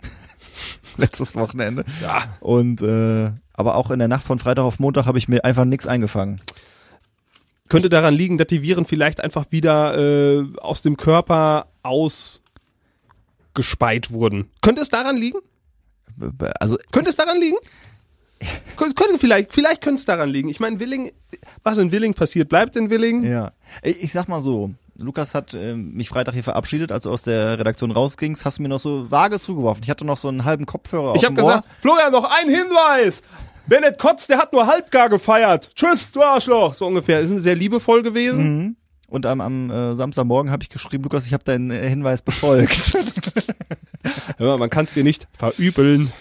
letztes 0.97 1.35
Wochenende. 1.35 1.83
ja, 2.01 2.23
Und 2.39 2.81
äh, 2.81 3.31
aber 3.53 3.75
auch 3.75 3.91
in 3.91 3.99
der 3.99 4.07
Nacht 4.07 4.23
von 4.23 4.39
Freitag 4.39 4.63
auf 4.63 4.79
Montag 4.79 5.05
habe 5.05 5.17
ich 5.17 5.27
mir 5.27 5.43
einfach 5.45 5.65
nichts 5.65 5.85
eingefangen. 5.85 6.41
könnte 7.69 7.89
daran 7.89 8.13
liegen, 8.13 8.37
dass 8.37 8.47
die 8.47 8.63
Viren 8.63 8.85
vielleicht 8.85 9.23
einfach 9.23 9.45
wieder 9.51 9.97
äh, 9.97 10.45
aus 10.59 10.81
dem 10.81 10.97
Körper 10.97 11.67
ausgespeit 11.83 12.41
wurden. 14.11 14.49
Könnte 14.61 14.81
es 14.81 14.89
daran 14.89 15.17
liegen? 15.17 15.39
Also 16.59 16.77
Könnte 16.91 17.09
es 17.09 17.15
daran 17.15 17.39
liegen? 17.39 17.57
Könnte, 18.75 19.19
vielleicht, 19.19 19.53
vielleicht 19.53 19.81
könnte 19.81 19.99
es 19.99 20.05
daran 20.05 20.29
liegen. 20.29 20.49
Ich 20.49 20.59
meine, 20.59 20.79
Willing, 20.79 21.11
was 21.63 21.77
in 21.77 21.91
Willing 21.91 22.15
passiert, 22.15 22.49
bleibt 22.49 22.75
in 22.75 22.89
Willing. 22.89 23.23
Ja. 23.23 23.51
Ich, 23.83 24.03
ich 24.03 24.11
sag 24.11 24.27
mal 24.27 24.41
so, 24.41 24.71
Lukas 25.01 25.33
hat 25.33 25.53
äh, 25.53 25.73
mich 25.75 26.09
Freitag 26.09 26.33
hier 26.33 26.43
verabschiedet, 26.43 26.91
als 26.91 27.03
du 27.03 27.11
aus 27.11 27.23
der 27.23 27.59
Redaktion 27.59 27.91
rausgingst, 27.91 28.45
hast 28.45 28.59
du 28.59 28.63
mir 28.63 28.69
noch 28.69 28.79
so 28.79 29.09
vage 29.09 29.39
zugeworfen. 29.39 29.83
Ich 29.83 29.89
hatte 29.89 30.05
noch 30.05 30.17
so 30.17 30.27
einen 30.27 30.45
halben 30.45 30.65
Kopfhörer 30.65 31.15
Ich 31.15 31.19
auf 31.19 31.25
habe 31.25 31.35
dem 31.35 31.43
Ohr. 31.43 31.49
gesagt, 31.51 31.67
Florian, 31.81 32.11
noch 32.11 32.23
ein 32.25 32.49
Hinweis. 32.49 33.21
Wer 33.67 33.81
nicht 33.81 33.97
kotzt, 33.99 34.29
der 34.29 34.37
hat 34.37 34.53
nur 34.53 34.67
halbgar 34.67 35.09
gefeiert. 35.09 35.71
Tschüss, 35.75 36.11
du 36.11 36.21
Arschloch. 36.21 36.73
So 36.73 36.87
ungefähr. 36.87 37.19
Ist 37.19 37.37
sehr 37.39 37.55
liebevoll 37.55 38.03
gewesen. 38.03 38.57
Mhm. 38.57 38.75
Und 39.07 39.25
am, 39.25 39.41
am 39.41 39.69
äh, 39.69 39.95
Samstagmorgen 39.95 40.51
habe 40.51 40.63
ich 40.63 40.69
geschrieben, 40.69 41.03
Lukas, 41.03 41.25
ich 41.25 41.33
habe 41.33 41.43
deinen 41.43 41.69
äh, 41.69 41.89
Hinweis 41.89 42.21
befolgt. 42.21 42.93
Hör 44.37 44.47
mal, 44.47 44.57
man 44.57 44.69
kann 44.69 44.85
es 44.85 44.93
dir 44.93 45.03
nicht 45.03 45.27
verübeln. 45.37 46.11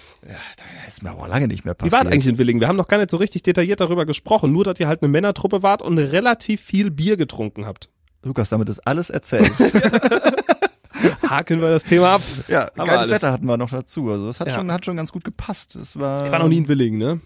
das 0.84 0.94
ist 0.94 1.02
mir 1.02 1.10
aber 1.10 1.28
lange 1.28 1.48
nicht 1.48 1.64
mehr 1.64 1.74
Wie 1.74 1.88
passiert. 1.88 1.92
wart 1.92 2.12
eigentlich 2.12 2.26
in 2.26 2.38
Willing? 2.38 2.60
Wir 2.60 2.68
haben 2.68 2.76
noch 2.76 2.88
gar 2.88 2.98
nicht 2.98 3.10
so 3.10 3.16
richtig 3.16 3.42
detailliert 3.42 3.80
darüber 3.80 4.06
gesprochen. 4.06 4.52
Nur, 4.52 4.64
dass 4.64 4.78
ihr 4.80 4.88
halt 4.88 5.02
eine 5.02 5.08
Männertruppe 5.10 5.62
wart 5.62 5.82
und 5.82 5.98
relativ 5.98 6.60
viel 6.60 6.90
Bier 6.90 7.16
getrunken 7.16 7.64
habt. 7.64 7.88
Lukas, 8.22 8.48
damit 8.50 8.68
ist 8.68 8.80
alles 8.86 9.10
erzählt. 9.10 9.50
Haken 11.28 11.60
wir 11.60 11.70
das 11.70 11.84
Thema 11.84 12.14
ab. 12.16 12.20
ja, 12.48 12.68
Haben 12.76 12.86
geiles. 12.86 13.08
Wetter 13.10 13.32
hatten 13.32 13.46
wir 13.46 13.56
noch 13.56 13.70
dazu. 13.70 14.10
Also 14.10 14.26
das 14.26 14.40
hat 14.40 14.48
Ja. 14.48 14.54
schon 14.54 14.70
hat 14.72 14.84
schon 14.84 14.96
ganz 14.96 15.12
gut 15.12 15.24
gepasst. 15.24 15.76
Das 15.80 15.98
war 15.98 16.26
Ich 16.26 16.32
war 16.32 16.38
noch 16.40 16.48
nie 16.48 16.58
in 16.58 16.68
Willing, 16.68 16.98
ne? 16.98 17.20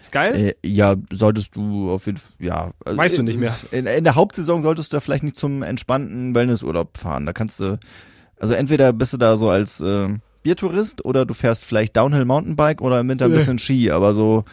Ist 0.00 0.10
geil? 0.12 0.34
Äh, 0.62 0.68
ja, 0.68 0.96
solltest 1.12 1.54
du 1.56 1.90
auf 1.90 2.06
jeden 2.06 2.18
Fall, 2.18 2.32
ja. 2.38 2.70
also 2.84 2.98
Weißt 2.98 3.18
du 3.18 3.22
nicht 3.22 3.38
mehr. 3.38 3.54
In, 3.70 3.86
in 3.86 4.04
der 4.04 4.14
Hauptsaison 4.16 4.62
solltest 4.62 4.92
du 4.92 4.96
da 4.96 5.00
vielleicht 5.00 5.22
nicht 5.22 5.36
zum 5.36 5.62
entspannten 5.62 6.34
Wellnessurlaub 6.34 6.98
fahren. 6.98 7.26
Da 7.26 7.32
kannst 7.32 7.60
du, 7.60 7.78
also 8.40 8.54
entweder 8.54 8.92
bist 8.92 9.12
du 9.12 9.16
da 9.18 9.36
so 9.36 9.48
als 9.50 9.80
äh, 9.80 10.08
Biertourist 10.42 11.04
oder 11.04 11.24
du 11.24 11.32
fährst 11.34 11.64
vielleicht 11.64 11.96
Downhill 11.96 12.24
Mountainbike 12.24 12.82
oder 12.82 13.00
im 13.00 13.08
Winter 13.08 13.26
ein 13.26 13.32
bisschen 13.32 13.58
Ski, 13.58 13.90
aber 13.90 14.12
so, 14.14 14.44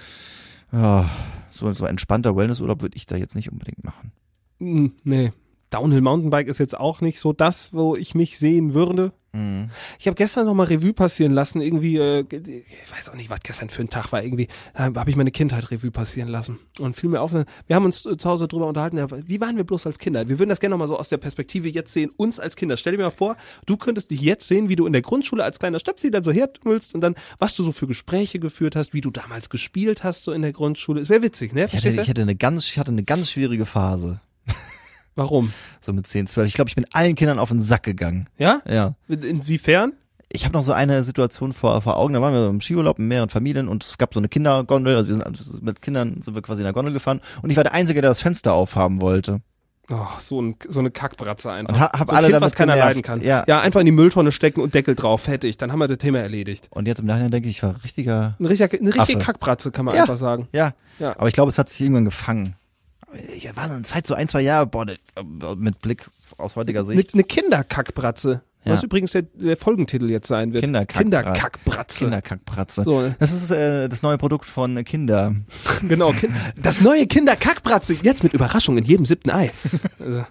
ja, 0.71 1.09
so, 1.49 1.71
so 1.73 1.85
entspannter 1.85 2.35
Wellnessurlaub 2.35 2.81
würde 2.81 2.95
ich 2.95 3.05
da 3.05 3.15
jetzt 3.17 3.35
nicht 3.35 3.51
unbedingt 3.51 3.83
machen. 3.83 4.11
Hm, 4.59 4.93
nee. 5.03 5.31
Downhill 5.71 6.01
Mountainbike 6.01 6.47
ist 6.47 6.59
jetzt 6.59 6.77
auch 6.77 7.01
nicht 7.01 7.19
so 7.19 7.33
das, 7.33 7.73
wo 7.73 7.95
ich 7.95 8.13
mich 8.13 8.37
sehen 8.37 8.73
würde. 8.73 9.13
Mhm. 9.33 9.69
Ich 9.97 10.07
habe 10.07 10.15
gestern 10.15 10.45
noch 10.45 10.53
mal 10.53 10.65
Revue 10.65 10.93
passieren 10.93 11.31
lassen, 11.31 11.61
irgendwie, 11.61 11.97
äh, 11.97 12.25
ich 12.29 12.91
weiß 12.91 13.09
auch 13.09 13.15
nicht, 13.15 13.29
was 13.29 13.39
gestern 13.41 13.69
für 13.69 13.81
ein 13.81 13.89
Tag 13.89 14.11
war, 14.11 14.21
irgendwie 14.21 14.49
äh, 14.73 14.91
habe 14.93 15.09
ich 15.09 15.15
meine 15.15 15.31
Kindheit 15.31 15.71
Revue 15.71 15.89
passieren 15.89 16.27
lassen 16.27 16.59
und 16.79 16.97
fiel 16.97 17.09
mir 17.09 17.21
auf, 17.21 17.31
wir 17.31 17.75
haben 17.75 17.85
uns 17.85 18.01
zu 18.01 18.17
Hause 18.25 18.49
drüber 18.49 18.67
unterhalten, 18.67 18.97
ja, 18.97 19.07
wie 19.09 19.39
waren 19.39 19.55
wir 19.55 19.63
bloß 19.63 19.87
als 19.87 19.99
Kinder? 19.99 20.27
Wir 20.27 20.37
würden 20.37 20.49
das 20.49 20.59
gerne 20.59 20.73
noch 20.73 20.79
mal 20.79 20.87
so 20.87 20.99
aus 20.99 21.07
der 21.07 21.17
Perspektive 21.17 21.69
jetzt 21.69 21.93
sehen, 21.93 22.11
uns 22.17 22.41
als 22.41 22.57
Kinder. 22.57 22.75
Stell 22.75 22.97
dir 22.97 23.03
mal 23.03 23.09
vor, 23.09 23.37
du 23.65 23.77
könntest 23.77 24.11
dich 24.11 24.19
jetzt 24.19 24.49
sehen, 24.49 24.67
wie 24.67 24.75
du 24.75 24.85
in 24.85 24.91
der 24.91 25.01
Grundschule 25.01 25.45
als 25.45 25.59
kleiner 25.59 25.79
Stöpsi 25.79 26.11
dann 26.11 26.23
so 26.23 26.33
hertummelst 26.33 26.93
und 26.93 26.99
dann, 26.99 27.15
was 27.39 27.55
du 27.55 27.63
so 27.63 27.71
für 27.71 27.87
Gespräche 27.87 28.39
geführt 28.39 28.75
hast, 28.75 28.93
wie 28.93 29.01
du 29.01 29.11
damals 29.11 29.49
gespielt 29.49 30.03
hast 30.03 30.25
so 30.25 30.33
in 30.33 30.41
der 30.41 30.51
Grundschule. 30.51 30.99
Es 30.99 31.07
wäre 31.07 31.21
witzig, 31.21 31.53
ne? 31.53 31.67
Ich 31.71 31.77
hatte, 31.77 31.89
ich 31.89 32.09
hatte 32.09 32.21
eine 32.21 32.35
ganz, 32.35 32.65
ich 32.65 32.77
hatte 32.77 32.91
eine 32.91 33.03
ganz 33.03 33.31
schwierige 33.31 33.65
Phase. 33.65 34.19
Warum? 35.15 35.51
So 35.81 35.91
mit 35.93 36.07
10, 36.07 36.27
12. 36.27 36.47
Ich 36.47 36.53
glaube, 36.53 36.69
ich 36.69 36.75
bin 36.75 36.85
allen 36.93 37.15
Kindern 37.15 37.37
auf 37.39 37.49
den 37.49 37.59
Sack 37.59 37.83
gegangen. 37.83 38.27
Ja? 38.37 38.61
Ja. 38.67 38.93
Inwiefern? 39.07 39.93
Ich 40.33 40.45
habe 40.45 40.53
noch 40.53 40.63
so 40.63 40.71
eine 40.71 41.03
Situation 41.03 41.51
vor, 41.51 41.81
vor 41.81 41.97
Augen, 41.97 42.13
da 42.13 42.21
waren 42.21 42.33
wir 42.33 42.47
im 42.47 42.61
Skiurlaub 42.61 42.97
mit 42.99 43.09
mehreren 43.09 43.27
Familien 43.27 43.67
und 43.67 43.83
es 43.83 43.97
gab 43.97 44.13
so 44.13 44.19
eine 44.21 44.29
Kindergondel, 44.29 44.95
also 44.95 45.07
wir 45.09 45.15
sind 45.15 45.25
also 45.25 45.57
mit 45.61 45.81
Kindern 45.81 46.21
sind 46.21 46.35
wir 46.35 46.41
quasi 46.41 46.61
in 46.61 46.63
der 46.63 46.71
Gondel 46.73 46.93
gefahren 46.93 47.19
und 47.41 47.49
ich 47.49 47.57
war 47.57 47.65
der 47.65 47.73
Einzige, 47.73 47.99
der 47.99 48.11
das 48.11 48.21
Fenster 48.21 48.53
aufhaben 48.53 49.01
wollte. 49.01 49.41
Oh, 49.89 50.07
so, 50.19 50.41
ein, 50.41 50.55
so 50.69 50.79
eine 50.79 50.89
Kackbratze 50.89 51.51
einfach. 51.51 51.73
Und 51.73 51.79
ha- 51.81 51.91
hab 51.91 52.07
so 52.07 52.13
ein 52.13 52.17
alle 52.17 52.27
kind, 52.27 52.35
damit 52.35 52.45
was 52.45 52.53
keiner 52.55 52.73
genervt. 52.75 52.87
leiden 52.95 53.01
kann. 53.01 53.19
Ja. 53.21 53.43
ja, 53.45 53.59
einfach 53.59 53.81
in 53.81 53.87
die 53.87 53.91
Mülltonne 53.91 54.31
stecken 54.31 54.61
und 54.61 54.73
Deckel 54.73 54.95
drauf, 54.95 55.19
fertig. 55.23 55.57
Dann 55.57 55.69
haben 55.73 55.79
wir 55.79 55.89
das 55.89 55.97
Thema 55.97 56.19
erledigt. 56.19 56.69
Und 56.71 56.87
jetzt 56.87 57.01
im 57.01 57.07
Nachhinein 57.07 57.31
denke 57.31 57.49
ich, 57.49 57.57
ich 57.57 57.63
war 57.63 57.71
ein 57.71 57.75
richtiger, 57.83 58.35
Eine 58.39 58.47
richtige. 58.49 59.19
Kackbratze, 59.19 59.69
kann 59.71 59.83
man 59.83 59.95
Ja. 59.95 60.03
einfach 60.03 60.15
sagen. 60.15 60.47
ja. 60.53 60.71
Ja. 60.99 61.11
Aber 61.17 61.27
ich 61.27 61.33
glaube, 61.33 61.49
es 61.49 61.57
hat 61.57 61.67
sich 61.69 61.81
irgendwann 61.81 62.05
gefangen. 62.05 62.55
Ich 63.35 63.55
war 63.55 63.69
eine 63.69 63.81
Zeit 63.83 64.07
so 64.07 64.13
ein, 64.13 64.27
zwei 64.27 64.41
Jahre, 64.41 64.67
boah, 64.67 64.85
ne- 64.85 64.97
mit 65.57 65.79
Blick 65.81 66.09
aus 66.37 66.55
heutiger 66.55 66.85
Sicht. 66.85 67.13
eine 67.13 67.23
Kinderkackbratze. 67.23 68.41
Ja. 68.63 68.73
Was 68.73 68.83
übrigens 68.83 69.11
der, 69.11 69.23
der 69.23 69.57
Folgentitel 69.57 70.07
jetzt 70.11 70.27
sein 70.27 70.53
wird. 70.53 70.61
Kinderkackbratze. 70.63 71.01
Kinderkackbratze. 71.03 71.99
Kinderkackbratze. 72.05 72.83
So, 72.83 73.01
ne? 73.01 73.15
Das 73.19 73.33
ist 73.33 73.49
äh, 73.49 73.89
das 73.89 74.03
neue 74.03 74.19
Produkt 74.19 74.45
von 74.45 74.83
Kinder. 74.83 75.33
genau. 75.87 76.11
Kind, 76.11 76.31
das 76.61 76.79
neue 76.79 77.07
Kinderkackbratze. 77.07 77.95
Jetzt 78.03 78.21
mit 78.23 78.33
Überraschung 78.35 78.77
in 78.77 78.83
jedem 78.85 79.07
siebten 79.07 79.31
Ei. 79.31 79.49
also, 79.99 80.23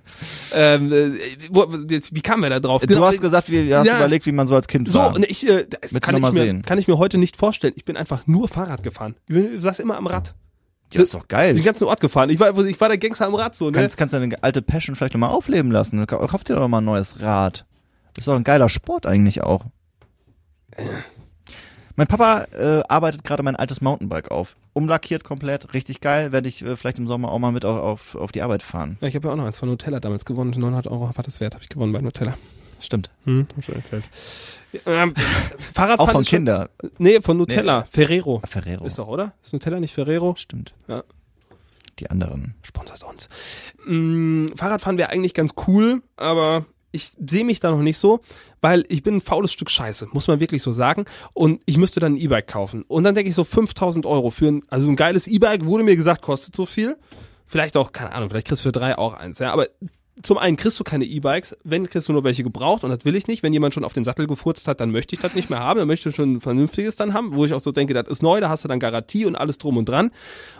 ähm, 0.55 0.93
äh, 0.93 1.11
wo, 1.51 1.67
jetzt, 1.89 2.15
wie 2.15 2.21
kamen 2.21 2.45
wir 2.45 2.51
da 2.51 2.61
drauf? 2.61 2.83
Du 2.83 2.87
Genau, 2.87 3.05
hast 3.07 3.21
gesagt, 3.21 3.51
wie, 3.51 3.75
hast 3.75 3.89
Ja. 3.89 3.97
überlegt, 3.97 4.27
wie 4.27 4.33
man 4.33 4.47
so 4.47 4.55
als 4.55 4.69
Kind 4.69 4.89
So, 4.93 5.01
war. 5.01 5.17
und 5.17 5.29
ich, 5.29 5.49
äh, 5.49 5.67
das 5.69 5.93
Willst 5.93 6.01
kann 6.03 6.15
ich, 6.15 6.23
mir, 6.23 6.33
sehen? 6.33 6.63
kann 6.63 6.79
ich 6.79 6.87
mir 6.87 6.99
heute 6.99 7.19
nicht 7.19 7.37
vorstellen. 7.37 7.73
Ich 7.75 7.85
bin 7.85 7.97
einfach 7.97 8.29
nur 8.29 8.47
Fahrrad 8.47 8.85
gefahren. 8.85 9.17
Ich, 9.27 9.35
bin, 9.35 9.57
ich 9.57 9.61
saß 9.63 9.81
immer 9.81 9.97
am 9.97 10.07
Rad. 10.07 10.35
Ja, 10.93 11.03
ist 11.03 11.15
doch 11.15 11.29
geil. 11.29 11.55
Den 11.55 11.65
ganzen 11.65 11.85
Ort 11.85 12.01
gefahren. 12.01 12.31
Ich 12.31 12.39
war, 12.41 12.57
ich 12.65 12.81
war 12.81 12.89
der 12.89 12.99
Gangster 12.99 13.27
am 13.27 13.35
Rad 13.35 13.55
so, 13.55 13.67
ne? 13.67 13.73
Kannst, 13.73 13.97
kannst 13.97 14.15
deine 14.15 14.43
alte 14.43 14.63
Passion 14.63 14.97
vielleicht 14.97 15.15
nochmal 15.15 15.31
aufleben 15.31 15.71
lassen. 15.71 16.07
Ka- 16.07 16.27
Kauf 16.27 16.45
dir 16.45 16.57
doch 16.57 16.69
mal 16.69 16.79
ein 16.79 16.85
neues 16.85 17.21
Rad. 17.23 17.65
Ist 18.19 18.27
doch 18.29 18.35
ein 18.37 18.45
geiler 18.45 18.69
Sport 18.69 19.07
eigentlich 19.07 19.43
auch. 19.43 19.65
Mein 21.97 22.07
Papa 22.07 22.45
äh, 22.59 22.83
arbeitet 22.89 23.25
gerade 23.25 23.43
mein 23.43 23.57
altes 23.57 23.81
Mountainbike 23.81 24.31
auf. 24.31 24.57
Umlackiert 24.73 25.25
komplett, 25.25 25.75
richtig 25.75 26.01
geil. 26.01 26.33
Werde 26.33 26.49
ich 26.49 26.63
äh, 26.65 26.77
vielleicht 26.77 26.99
im 26.99 27.07
Sommer 27.07 27.31
auch 27.31 27.39
mal 27.39 27.53
mit 27.53 27.65
auf, 27.65 27.79
auf, 27.81 28.15
auf 28.15 28.33
die 28.33 28.43
Arbeit 28.43 28.63
fahren. 28.63 28.97
Ja, 29.01 29.09
ich 29.09 29.15
habe 29.17 29.29
ja 29.29 29.33
auch 29.35 29.37
noch 29.37 29.45
eins 29.45 29.59
von 29.59 29.69
Nutella 29.69 30.01
damals 30.01 30.25
gewonnen. 30.25 30.51
900 30.53 30.87
Euro 30.87 31.03
war 31.15 31.23
das 31.25 31.41
wert, 31.41 31.55
habe 31.55 31.63
ich 31.63 31.69
gewonnen 31.69 31.93
bei 31.93 32.01
Nutella. 32.01 32.35
Stimmt. 32.81 33.11
Hm, 33.25 33.47
hab 33.57 33.65
schon 33.65 33.75
erzählt. 33.77 34.05
Ähm, 34.87 35.15
Fahrradfahren 35.75 35.99
Auch 36.01 36.11
von 36.13 36.21
ist 36.23 36.29
schon- 36.31 36.39
Kindern. 36.39 36.69
Nee, 36.99 37.21
von 37.21 37.37
Nutella. 37.37 37.87
Ferrero. 37.91 38.41
Ferrero. 38.49 38.85
Ist 38.87 38.99
doch, 38.99 39.09
oder? 39.09 39.35
Ist 39.43 39.53
Nutella 39.53 39.81
nicht 39.81 39.95
Ferrero? 39.95 40.35
Stimmt. 40.37 40.75
Ja. 40.89 41.05
Die 41.99 42.09
anderen. 42.11 42.55
Sponsert 42.63 43.03
uns. 43.05 43.29
Mm, 43.87 44.49
Fahrradfahren 44.57 44.97
wäre 44.97 45.11
eigentlich 45.11 45.35
ganz 45.35 45.53
cool, 45.67 46.03
aber 46.17 46.65
ich 46.93 47.13
sehe 47.25 47.45
mich 47.45 47.61
da 47.61 47.71
noch 47.71 47.83
nicht 47.83 47.99
so, 47.99 48.21
weil 48.61 48.85
ich 48.89 49.03
bin 49.03 49.17
ein 49.17 49.21
faules 49.21 49.53
Stück 49.53 49.71
Scheiße, 49.71 50.09
muss 50.13 50.27
man 50.27 50.41
wirklich 50.41 50.63
so 50.63 50.73
sagen. 50.73 51.05
Und 51.35 51.61
ich 51.67 51.77
müsste 51.77 52.01
dann 52.01 52.15
ein 52.15 52.17
E-Bike 52.17 52.47
kaufen. 52.49 52.83
Und 52.89 53.05
dann 53.05 53.15
denke 53.15 53.29
ich 53.29 53.35
so 53.37 53.45
5000 53.45 54.07
Euro 54.07 54.31
für 54.31 54.47
ein, 54.49 54.63
also 54.69 54.89
ein 54.89 54.97
geiles 54.97 55.27
E-Bike, 55.27 55.67
wurde 55.67 55.85
mir 55.85 55.95
gesagt, 55.97 56.23
kostet 56.23 56.57
so 56.57 56.65
viel. 56.67 56.97
Vielleicht 57.47 57.77
auch, 57.77 57.93
keine 57.93 58.13
Ahnung, 58.13 58.31
vielleicht 58.31 58.47
kriegst 58.47 58.65
du 58.65 58.69
für 58.69 58.73
drei 58.73 58.97
auch 58.97 59.15
eins, 59.15 59.39
ja. 59.41 59.53
Aber 59.53 59.69
zum 60.23 60.39
einen 60.39 60.57
kriegst 60.57 60.79
du 60.79 60.85
keine 60.85 61.05
E-Bikes, 61.05 61.57
wenn 61.65 61.89
kriegst 61.89 62.09
du 62.09 62.13
nur 62.13 62.25
welche 62.25 62.43
gebraucht 62.43 62.85
und 62.85 62.91
das 62.91 63.05
will 63.05 63.15
ich 63.15 63.27
nicht. 63.27 63.43
Wenn 63.43 63.53
jemand 63.53 63.75
schon 63.75 63.85
auf 63.85 63.93
den 63.93 64.05
Sattel 64.05 64.27
gefurzt 64.27 64.69
hat, 64.69 64.81
dann 64.81 64.91
möchte 64.91 65.15
ich 65.15 65.21
das 65.21 65.35
nicht 65.35 65.51
mehr 65.51 65.61
haben, 65.61 65.79
dann 65.79 65.89
möchte 65.89 66.09
ich 66.09 66.15
schon 66.15 66.35
ein 66.35 66.41
vernünftiges 66.41 66.97
dann 66.97 67.15
haben, 67.15 67.35
wo 67.35 67.45
ich 67.45 67.55
auch 67.55 67.61
so 67.61 67.73
denke, 67.73 67.95
das 67.95 68.09
ist 68.09 68.23
neu, 68.23 68.41
da 68.41 68.49
hast 68.49 68.65
du 68.65 68.69
dann 68.69 68.81
Garantie 68.81 69.27
und 69.27 69.37
alles 69.37 69.59
drum 69.59 69.77
und 69.77 69.89
dran. 69.89 70.11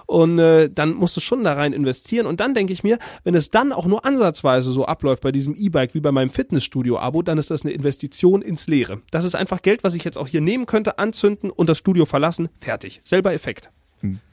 Und 0.07 0.39
äh, 0.39 0.69
dann 0.69 0.95
musst 0.95 1.17
du 1.17 1.21
schon 1.21 1.45
da 1.45 1.53
rein 1.53 1.73
investieren. 1.73 2.27
Und 2.27 2.41
dann 2.41 2.55
denke 2.55 2.73
ich 2.73 2.83
mir, 2.83 2.99
wenn 3.23 3.35
es 3.35 3.51
dann 3.51 3.73
auch 3.73 3.87
nur 3.87 4.05
ansatzweise 4.05 4.73
so 4.73 4.85
abläuft 4.85 5.23
bei 5.23 5.33
diesem 5.33 5.55
E-Bike 5.55 5.95
wie 5.95 6.01
bei 6.01 6.13
meinem 6.13 6.31
Fitnessstudio-Abo, 6.31 7.23
dann 7.23 7.39
ist 7.39 7.51
das 7.51 7.63
eine 7.63 7.73
Investition 7.73 8.43
ins 8.43 8.67
Leere. 8.67 9.03
Das 9.11 9.25
ist 9.25 9.35
einfach 9.35 9.63
Geld, 9.63 9.85
was 9.85 9.95
ich 9.95 10.05
jetzt 10.05 10.19
auch 10.19 10.27
hier 10.27 10.41
nehmen 10.41 10.67
könnte, 10.67 10.99
anzünden 10.99 11.51
und 11.51 11.69
das 11.69 11.79
Studio 11.79 12.07
verlassen. 12.07 12.49
Fertig. 12.61 13.01
Selber 13.05 13.33
Effekt. 13.33 13.71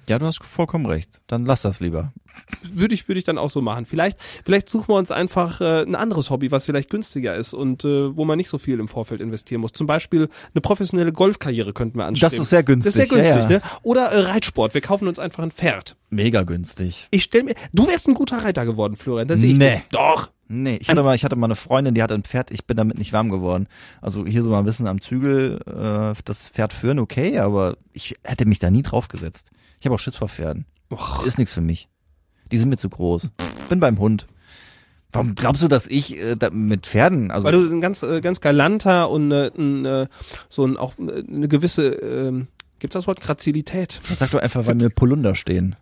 Ja, 0.10 0.20
du 0.20 0.26
hast 0.26 0.44
vollkommen 0.44 0.86
recht. 0.86 1.22
Dann 1.28 1.46
lass 1.46 1.64
das 1.64 1.80
lieber. 1.80 2.14
Würde 2.74 2.94
ich 2.94 3.08
würde 3.08 3.20
ich 3.20 3.26
dann 3.26 3.38
auch 3.38 3.50
so 3.50 3.62
machen. 3.62 3.86
Vielleicht 3.86 4.18
vielleicht 4.46 4.70
suchen 4.70 4.90
wir 4.90 4.96
uns 4.96 5.12
einfach 5.12 5.62
äh, 5.62 5.82
ein 5.84 5.96
anderes 5.96 6.30
Hobby, 6.30 6.52
was 6.52 6.66
vielleicht 6.66 6.90
günstiger 6.90 7.36
ist 7.36 7.54
und 7.54 7.86
äh, 7.86 8.16
wo 8.16 8.26
man 8.26 8.38
nicht 8.38 8.50
so 8.50 8.58
viel 8.58 8.80
im 8.80 8.88
Vorfeld 8.88 9.22
investieren 9.22 9.62
muss. 9.62 9.72
Zum 9.74 9.88
Beispiel 9.88 10.30
eine 10.54 10.62
professionelle 10.62 11.12
Golfkarriere 11.12 11.74
könnten 11.74 11.98
wir 11.98 12.06
anstreben. 12.06 12.36
Das 12.36 12.44
ist 12.44 12.50
sehr 12.50 12.64
günstig. 12.64 12.94
Das 12.94 13.04
ist 13.04 13.10
sehr 13.10 13.18
günstig, 13.18 13.52
ja, 13.52 13.58
ja. 13.58 13.58
ne? 13.58 13.62
Oder 13.84 14.12
äh, 14.12 14.20
Reitsport. 14.22 14.74
Wir 14.74 14.82
kaufen 14.82 15.08
uns 15.08 15.20
einfach 15.20 15.44
ein 15.44 15.52
Pferd. 15.52 15.96
Mega 16.10 16.44
günstig. 16.44 17.08
Ich 17.12 17.24
stell 17.24 17.44
mir, 17.44 17.56
du 17.74 17.88
wärst 17.88 18.08
ein 18.08 18.14
guter 18.14 18.38
Reiter 18.44 18.66
geworden, 18.66 18.96
Florian. 18.96 19.28
Das 19.28 19.40
sehe 19.42 19.52
ich 19.52 19.58
Nee. 19.58 19.76
dich. 19.76 19.84
Doch. 19.92 20.30
Nee, 20.50 20.78
ich 20.80 20.90
hatte 20.90 21.04
mal, 21.04 21.14
ich 21.14 21.26
hatte 21.26 21.36
mal 21.36 21.48
eine 21.48 21.56
Freundin, 21.56 21.94
die 21.94 22.02
hatte 22.02 22.14
ein 22.14 22.24
Pferd, 22.24 22.52
ich 22.52 22.66
bin 22.66 22.78
damit 22.78 22.98
nicht 22.98 23.12
warm 23.12 23.30
geworden. 23.30 23.68
Also 24.02 24.26
hier 24.26 24.44
so 24.44 24.50
mal 24.50 24.60
ein 24.60 24.66
bisschen 24.66 24.88
am 24.88 25.02
Zügel 25.02 25.60
äh, 25.68 26.22
das 26.24 26.48
Pferd 26.48 26.72
führen, 26.72 27.00
okay, 27.00 27.40
aber 27.40 27.76
ich 27.92 28.16
hätte 28.24 28.46
mich 28.46 28.60
da 28.60 28.70
nie 28.72 28.82
drauf 28.82 29.10
gesetzt. 29.10 29.52
Ich 29.82 29.86
habe 29.86 29.96
auch 29.96 30.00
Schiss 30.00 30.16
vor 30.16 30.30
Pferden. 30.30 30.66
Och. 30.90 31.26
Ist 31.26 31.38
nichts 31.38 31.52
für 31.52 31.60
mich. 31.60 31.90
Die 32.52 32.58
sind 32.58 32.70
mir 32.70 32.78
zu 32.78 32.90
groß. 32.90 33.30
Bin 33.70 33.80
beim 33.80 34.00
Hund. 34.00 34.28
Warum 35.12 35.36
glaubst 35.36 35.64
du, 35.64 35.68
dass 35.68 35.88
ich 35.88 36.22
äh, 36.22 36.36
da 36.36 36.50
mit 36.50 36.86
Pferden, 36.86 37.32
also 37.32 37.46
Weil 37.46 37.54
du 37.54 37.74
ein 37.74 37.82
ganz 37.82 38.04
äh, 38.04 38.22
ganz 38.22 38.42
galanter 38.42 39.10
und 39.10 39.32
äh, 39.32 39.52
ein, 39.58 39.86
äh, 39.86 40.08
so 40.50 40.66
ein 40.66 40.78
auch 40.78 40.94
äh, 41.00 41.24
eine 41.28 41.48
gewisse 41.48 41.88
ähm, 41.88 42.48
gibt's 42.80 42.94
das 42.94 43.08
Wort 43.08 43.22
Grazilität? 43.22 44.02
sag 44.04 44.32
doch 44.32 44.42
einfach, 44.42 44.66
weil 44.66 44.76
mir 44.76 44.90
Polunder 44.90 45.36
stehen. 45.36 45.76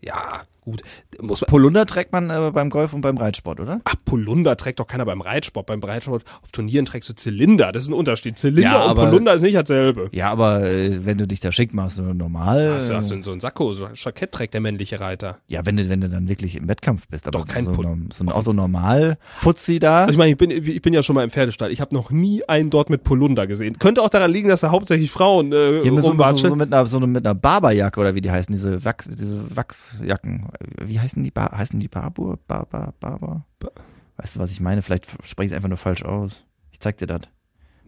Ja, 0.00 0.42
gut. 0.64 0.82
Muss 1.20 1.40
man, 1.42 1.48
Polunder 1.48 1.86
trägt 1.86 2.12
man 2.12 2.30
äh, 2.30 2.50
beim 2.52 2.70
Golf 2.70 2.92
und 2.92 3.00
beim 3.00 3.16
Reitsport, 3.16 3.60
oder? 3.60 3.80
Ach, 3.84 3.94
Polunder 4.04 4.56
trägt 4.56 4.80
doch 4.80 4.86
keiner 4.86 5.04
beim 5.04 5.20
Reitsport. 5.20 5.66
Beim 5.66 5.82
Reitsport 5.82 6.24
auf 6.42 6.52
Turnieren 6.52 6.84
trägst 6.86 7.08
du 7.08 7.14
Zylinder. 7.14 7.72
Das 7.72 7.84
ist 7.84 7.88
ein 7.88 7.92
Unterschied. 7.94 8.38
Zylinder 8.38 8.62
Ja, 8.70 8.82
und 8.84 8.90
aber- 8.90 9.06
Polunder 9.06 9.34
ist 9.34 9.42
nicht 9.42 9.56
dasselbe. 9.56 10.08
Ja, 10.12 10.30
aber 10.30 10.62
äh, 10.64 11.04
wenn 11.04 11.18
du 11.18 11.26
dich 11.26 11.40
da 11.40 11.52
schick 11.52 11.72
machst, 11.74 11.96
so 11.96 12.02
normal. 12.02 12.74
Hast 12.76 12.90
du, 12.90 12.94
hast 12.94 13.10
du 13.10 13.22
so 13.22 13.32
ein 13.32 13.40
Sakko, 13.40 13.72
so 13.72 13.84
ein 13.86 13.92
Jackett 13.94 14.32
trägt 14.32 14.54
der 14.54 14.60
männliche 14.60 15.00
Reiter. 15.00 15.38
ja, 15.48 15.64
wenn 15.66 15.76
du, 15.76 15.88
wenn 15.88 16.00
du 16.00 16.08
dann 16.08 16.28
wirklich 16.28 16.56
im 16.56 16.68
Wettkampf 16.68 17.06
bist, 17.08 17.26
aber 17.28 17.38
Doch 17.40 17.46
kein 17.48 17.64
so, 17.64 17.72
Pol- 17.72 17.96
so, 18.12 18.24
auch 18.28 18.42
so 18.42 18.52
normal 18.52 19.18
Fuzzi 19.38 19.78
da. 19.78 20.00
Also 20.02 20.12
ich 20.12 20.18
meine, 20.18 20.30
ich 20.32 20.36
bin, 20.36 20.50
ich 20.50 20.82
bin 20.82 20.92
ja 20.94 21.02
schon 21.02 21.14
mal 21.14 21.24
im 21.24 21.30
Pferdestall. 21.30 21.70
Ich 21.70 21.80
habe 21.80 21.94
noch 21.94 22.10
nie 22.10 22.42
einen 22.48 22.70
dort 22.70 22.90
mit 22.90 23.04
Polunder 23.04 23.46
gesehen. 23.46 23.78
Könnte 23.78 24.02
auch 24.02 24.08
daran 24.08 24.30
liegen, 24.30 24.48
dass 24.48 24.60
da 24.60 24.70
hauptsächlich 24.70 25.10
Frauen 25.10 25.52
äh, 25.52 25.82
Hier 25.82 25.92
mit 25.92 25.96
so, 25.96 26.00
so, 26.02 26.08
rumwatschen. 26.10 26.48
so, 26.50 26.56
mit 26.56 26.72
einer, 26.72 26.86
so 26.86 27.00
mit 27.00 27.24
einer 27.26 27.34
Barberjacke 27.34 28.00
oder 28.00 28.14
wie 28.14 28.20
die 28.20 28.30
heißen, 28.30 28.52
diese 28.54 28.84
Wachs, 28.84 29.06
diese 29.08 29.54
Wachsjacken. 29.56 30.46
Wie 30.80 30.98
heißen 31.00 31.22
die? 31.24 31.30
Bar, 31.30 31.52
heißen 31.56 31.78
die 31.80 31.88
Barbour? 31.88 32.38
Barber? 32.46 32.94
Barber? 33.00 33.44
Ba- 33.58 33.70
Weißt 34.16 34.36
du, 34.36 34.40
was 34.40 34.50
ich 34.52 34.60
meine? 34.60 34.82
Vielleicht 34.82 35.06
spreche 35.26 35.46
ich 35.46 35.52
es 35.52 35.56
einfach 35.56 35.68
nur 35.68 35.78
falsch 35.78 36.04
aus. 36.04 36.44
Ich 36.70 36.80
zeig 36.80 36.98
dir 36.98 37.06
das. 37.06 37.22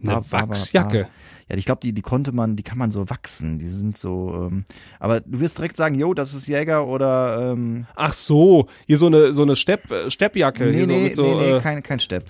Eine 0.01 0.21
Bar- 0.21 0.49
Wachsjacke. 0.49 1.03
Bar- 1.03 1.09
Ja, 1.49 1.55
ich 1.55 1.65
glaube, 1.65 1.79
die, 1.81 1.93
die 1.93 2.01
konnte 2.01 2.31
man, 2.33 2.55
die 2.57 2.63
kann 2.63 2.77
man 2.77 2.91
so 2.91 3.09
wachsen. 3.09 3.57
Die 3.57 3.67
sind 3.67 3.97
so, 3.97 4.47
ähm, 4.51 4.65
aber 4.99 5.21
du 5.21 5.39
wirst 5.39 5.57
direkt 5.57 5.77
sagen, 5.77 5.95
yo, 5.95 6.13
das 6.13 6.33
ist 6.33 6.47
Jäger 6.47 6.85
oder, 6.85 7.53
ähm, 7.53 7.87
Ach 7.95 8.13
so, 8.13 8.67
hier 8.85 8.97
so 8.97 9.07
eine 9.07 9.31
so 9.33 9.41
eine 9.43 9.55
Stepp, 9.55 9.89
äh, 9.89 10.11
Steppjacke. 10.11 10.65
nee, 10.65 10.73
hier 10.73 10.85
so 10.87 10.91
nee, 10.93 11.03
mit 11.05 11.15
so, 11.15 11.23
nee, 11.23 11.35
nee, 11.35 11.51
äh, 11.57 11.61
kein, 11.61 11.81
kein 11.81 11.99
Stepp. 12.01 12.29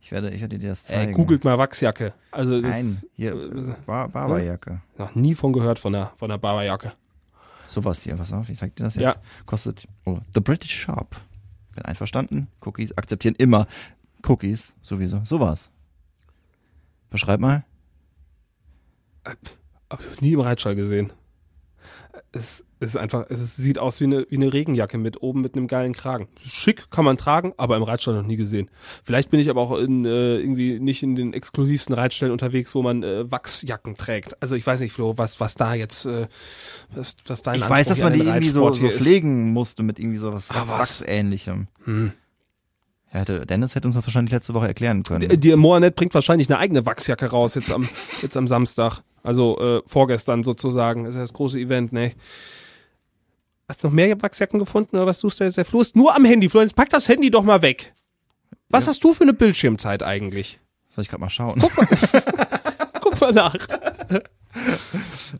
Ich 0.00 0.12
werde, 0.12 0.30
ich 0.30 0.40
werde 0.40 0.58
dir 0.58 0.68
das 0.70 0.84
zeigen. 0.84 1.10
äh, 1.12 1.14
googelt 1.14 1.42
mal 1.44 1.58
Wachsjacke. 1.58 2.14
Also 2.30 2.60
das 2.60 2.70
Nein, 2.70 3.02
hier, 3.14 3.32
äh, 3.34 3.74
Bar 3.84 4.08
Barberjacke. 4.08 4.80
noch 4.98 5.14
nie 5.14 5.34
von 5.34 5.52
gehört 5.52 5.78
von 5.78 5.92
der 5.92 6.12
von 6.16 6.28
der 6.30 6.38
Barberjacke. 6.38 6.92
Sowas 7.72 8.02
hier, 8.02 8.16
pass 8.16 8.34
auf, 8.34 8.50
ich 8.50 8.58
zeig 8.58 8.76
dir 8.76 8.84
das 8.84 8.96
jetzt. 8.96 9.02
Ja. 9.02 9.16
Kostet, 9.46 9.88
oh, 10.04 10.18
The 10.34 10.40
British 10.40 10.78
Shop. 10.78 11.16
Bin 11.74 11.86
einverstanden. 11.86 12.48
Cookies 12.60 12.92
akzeptieren 12.98 13.34
immer. 13.38 13.66
Cookies, 14.22 14.74
sowieso. 14.82 15.22
Sowas. 15.24 15.70
Beschreib 17.08 17.40
mal. 17.40 17.64
Aber 19.88 20.02
nie 20.20 20.34
im 20.34 20.40
Reitstall 20.40 20.74
gesehen. 20.74 21.14
Es 22.32 22.64
ist 22.80 22.96
einfach, 22.96 23.26
es 23.28 23.56
sieht 23.56 23.78
aus 23.78 24.00
wie 24.00 24.04
eine, 24.04 24.26
wie 24.30 24.36
eine 24.36 24.52
Regenjacke 24.52 24.98
mit 24.98 25.22
oben 25.22 25.42
mit 25.42 25.54
einem 25.54 25.66
geilen 25.66 25.92
Kragen. 25.92 26.28
Schick 26.40 26.90
kann 26.90 27.04
man 27.04 27.16
tragen, 27.16 27.52
aber 27.58 27.76
im 27.76 27.82
Reitstall 27.82 28.14
noch 28.14 28.26
nie 28.26 28.36
gesehen. 28.36 28.70
Vielleicht 29.04 29.30
bin 29.30 29.38
ich 29.38 29.50
aber 29.50 29.60
auch 29.60 29.78
in, 29.78 30.04
äh, 30.04 30.38
irgendwie 30.38 30.80
nicht 30.80 31.02
in 31.02 31.14
den 31.14 31.32
exklusivsten 31.32 31.94
Reitstellen 31.94 32.32
unterwegs, 32.32 32.74
wo 32.74 32.82
man 32.82 33.02
äh, 33.02 33.30
Wachsjacken 33.30 33.94
trägt. 33.94 34.40
Also 34.42 34.56
ich 34.56 34.66
weiß 34.66 34.80
nicht, 34.80 34.92
Flo, 34.92 35.16
was, 35.18 35.38
was 35.40 35.54
da 35.54 35.74
jetzt, 35.74 36.06
äh, 36.06 36.26
was, 36.94 37.16
was 37.26 37.42
dein 37.42 37.56
Ich 37.56 37.62
Anspruch 37.62 37.76
weiß, 37.76 37.88
dass 37.88 38.00
man 38.00 38.12
an 38.14 38.18
die 38.18 38.26
irgendwie 38.26 38.48
so, 38.48 38.72
so 38.72 38.88
pflegen 38.88 39.52
musste 39.52 39.82
mit 39.82 39.98
irgendwie 39.98 40.18
sowas 40.18 40.48
Ah, 40.50 40.64
was? 40.66 41.02
Wachsähnlichem. 41.02 41.68
Hm. 41.84 42.12
Ja, 43.12 43.20
hätte, 43.20 43.44
Dennis 43.46 43.74
hätte 43.74 43.88
uns 43.88 43.94
das 43.94 44.06
wahrscheinlich 44.06 44.32
letzte 44.32 44.54
Woche 44.54 44.68
erklären 44.68 45.02
können. 45.02 45.28
Die, 45.28 45.36
die 45.36 45.54
Moanet 45.56 45.96
bringt 45.96 46.14
wahrscheinlich 46.14 46.48
eine 46.48 46.58
eigene 46.58 46.86
Wachsjacke 46.86 47.26
raus 47.26 47.54
jetzt 47.54 47.70
am, 47.70 47.88
jetzt 48.22 48.36
am 48.36 48.48
Samstag. 48.48 49.02
Also 49.22 49.58
äh, 49.60 49.82
vorgestern 49.86 50.42
sozusagen. 50.42 51.04
Das 51.04 51.14
ist 51.14 51.20
das 51.20 51.32
große 51.32 51.58
Event, 51.58 51.92
ne? 51.92 52.12
Hast 53.68 53.82
du 53.82 53.86
noch 53.88 53.94
mehr 53.94 54.20
Wachsjacken 54.20 54.58
gefunden 54.58 54.96
oder 54.96 55.06
was 55.06 55.20
suchst 55.20 55.40
du 55.40 55.44
jetzt? 55.44 55.56
Der 55.56 55.64
Flo 55.64 55.80
ist 55.80 55.94
nur 55.94 56.14
am 56.14 56.24
Handy. 56.24 56.48
Flo, 56.48 56.60
jetzt 56.60 56.74
pack 56.74 56.90
das 56.90 57.08
Handy 57.08 57.30
doch 57.30 57.42
mal 57.42 57.62
weg. 57.62 57.94
Was 58.68 58.88
hast 58.88 59.04
du 59.04 59.12
für 59.12 59.22
eine 59.22 59.34
Bildschirmzeit 59.34 60.02
eigentlich? 60.02 60.58
Soll 60.94 61.02
ich 61.02 61.08
gerade 61.08 61.20
mal 61.20 61.30
schauen? 61.30 61.62
Guck 63.00 63.20
mal 63.20 63.32
nach. 63.34 63.56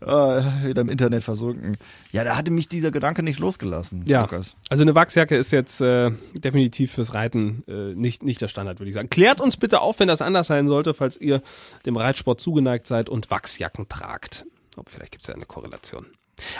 Ah, 0.01 0.43
wieder 0.65 0.81
im 0.81 0.89
Internet 0.89 1.23
versunken. 1.23 1.77
Ja, 2.13 2.25
da 2.25 2.37
hatte 2.37 2.51
mich 2.51 2.69
dieser 2.69 2.91
Gedanke 2.91 3.23
nicht 3.23 3.39
losgelassen. 3.39 4.05
Ja. 4.07 4.23
Lukas. 4.23 4.57
Also 4.71 4.83
eine 4.83 4.95
Wachsjacke 4.95 5.37
ist 5.37 5.51
jetzt 5.51 5.81
äh, 5.81 6.11
definitiv 6.35 6.93
fürs 6.93 7.15
Reiten 7.15 7.63
äh, 7.69 7.95
nicht, 7.95 8.23
nicht 8.23 8.41
der 8.41 8.49
Standard, 8.49 8.81
würde 8.81 8.89
ich 8.89 8.95
sagen. 8.95 9.11
Klärt 9.11 9.41
uns 9.41 9.57
bitte 9.57 9.81
auf, 9.81 10.01
wenn 10.01 10.09
das 10.09 10.23
anders 10.23 10.47
sein 10.47 10.67
sollte, 10.67 10.95
falls 10.95 11.17
ihr 11.19 11.43
dem 11.85 11.97
Reitsport 11.97 12.41
zugeneigt 12.41 12.87
seid 12.87 13.09
und 13.09 13.31
Wachsjacken 13.31 13.89
tragt. 13.89 14.47
Ob 14.77 14.89
vielleicht 14.89 15.13
gibt 15.13 15.25
es 15.25 15.29
ja 15.29 15.35
eine 15.35 15.45
Korrelation. 15.45 16.07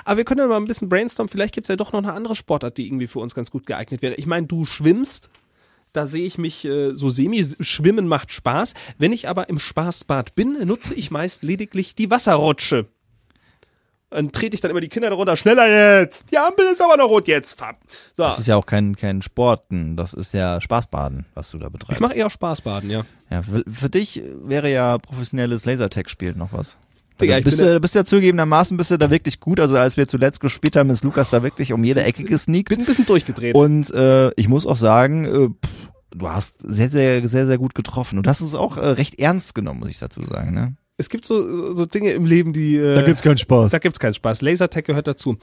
Aber 0.05 0.19
wir 0.19 0.25
können 0.25 0.41
ja 0.41 0.47
mal 0.47 0.57
ein 0.57 0.67
bisschen 0.67 0.89
brainstormen. 0.89 1.31
Vielleicht 1.31 1.55
gibt 1.55 1.65
es 1.65 1.69
ja 1.69 1.77
doch 1.77 1.93
noch 1.93 2.03
eine 2.03 2.13
andere 2.13 2.35
Sportart, 2.35 2.77
die 2.77 2.87
irgendwie 2.87 3.07
für 3.07 3.19
uns 3.19 3.35
ganz 3.35 3.51
gut 3.51 3.67
geeignet 3.67 4.03
wäre. 4.03 4.15
Ich 4.15 4.27
meine, 4.27 4.47
du 4.47 4.65
schwimmst. 4.65 5.31
Da 5.93 6.07
sehe 6.07 6.25
ich 6.25 6.39
mich 6.39 6.65
äh, 6.65 6.95
so 6.95 7.09
semi. 7.11 7.47
Schwimmen 7.61 8.09
macht 8.09 8.33
Spaß. 8.33 8.73
Wenn 8.99 9.13
ich 9.13 9.29
aber 9.29 9.49
im 9.49 9.59
Spaßbad 9.59 10.35
bin, 10.35 10.57
nutze 10.67 10.95
ich 10.95 11.11
meist 11.11 11.43
lediglich 11.43 11.95
die 11.95 12.11
Wasserrutsche. 12.11 12.87
Dann 14.13 14.31
trete 14.31 14.55
ich 14.55 14.61
dann 14.61 14.71
immer 14.71 14.81
die 14.81 14.89
Kinder 14.89 15.09
darunter. 15.09 15.37
Schneller 15.37 15.67
jetzt! 16.01 16.25
Die 16.31 16.37
Ampel 16.37 16.67
ist 16.67 16.83
aber 16.83 16.99
noch 16.99 17.09
rot 17.09 17.29
jetzt. 17.29 17.59
So. 17.59 18.23
Das 18.23 18.39
ist 18.39 18.47
ja 18.47 18.57
auch 18.57 18.67
kein, 18.67 18.95
kein 18.95 19.23
Sporten, 19.23 19.97
das 19.97 20.13
ist 20.13 20.35
ja 20.35 20.61
Spaßbaden, 20.61 21.25
was 21.35 21.51
du 21.51 21.59
da 21.59 21.71
betreibst. 21.71 21.97
Ich 21.97 22.01
mache 22.01 22.15
eher 22.15 22.29
Spaßbaden, 22.29 22.91
ja. 22.91 23.05
ja, 23.31 23.43
für, 23.43 23.65
für 23.71 23.89
dich 23.89 24.23
wäre 24.43 24.71
ja 24.71 24.99
professionelles 24.99 25.65
Lasertag-Spiel 25.65 26.35
noch 26.35 26.53
was. 26.53 26.77
Digga, 27.21 27.37
Also 27.37 27.45
bist, 27.45 27.61
du, 27.61 27.81
bist 27.81 27.95
ja 27.95 28.05
zugegebenermaßen 28.05 28.77
bist 28.77 28.91
du 28.91 28.99
da 28.99 29.11
wirklich 29.11 29.41
gut. 29.41 29.61
Also 29.61 29.79
als 29.79 29.97
wir 29.97 30.07
zuletzt 30.09 30.41
gespielt 30.41 30.77
haben, 30.77 30.91
ist 30.91 31.05
Lukas 31.05 31.31
da 31.31 31.43
wirklich 31.43 31.73
um 31.73 31.83
jede 31.85 32.03
Ecke 32.03 32.25
gesneakt. 32.25 32.69
Bin 32.69 32.81
ein 32.81 32.87
bisschen 32.87 33.07
durchgedreht. 33.07 33.55
Und 33.55 33.91
äh, 33.95 34.31
ich 34.33 34.49
muss 34.49 34.67
auch 34.67 34.77
sagen, 34.77 35.25
äh, 35.25 35.49
du 36.15 36.29
hast 36.29 36.57
sehr, 36.61 36.91
sehr, 36.91 37.29
sehr, 37.29 37.47
sehr 37.47 37.59
gut 37.59 37.75
getroffen. 37.75 38.19
Und 38.19 38.27
das 38.27 38.41
ist 38.41 38.55
auch 38.55 38.77
äh, 38.77 38.81
recht 38.81 39.19
ernst 39.19 39.55
genommen, 39.55 39.81
muss 39.81 39.91
ich 39.91 39.99
dazu 39.99 40.23
sagen. 40.23 40.53
Ne? 40.55 40.77
es 41.03 41.09
gibt 41.09 41.25
so, 41.25 41.73
so 41.73 41.87
Dinge 41.87 42.11
im 42.11 42.25
Leben, 42.25 42.53
die. 42.53 42.77
Äh, 42.77 43.15
keinen 43.15 43.39
Spaß. 43.39 43.73
da 43.73 43.79
gibt's 43.79 43.99
keinen 43.99 44.15
Spaß. 44.15 44.43
Lasertag 44.43 44.85
gehört 44.85 45.07
dazu. 45.07 45.37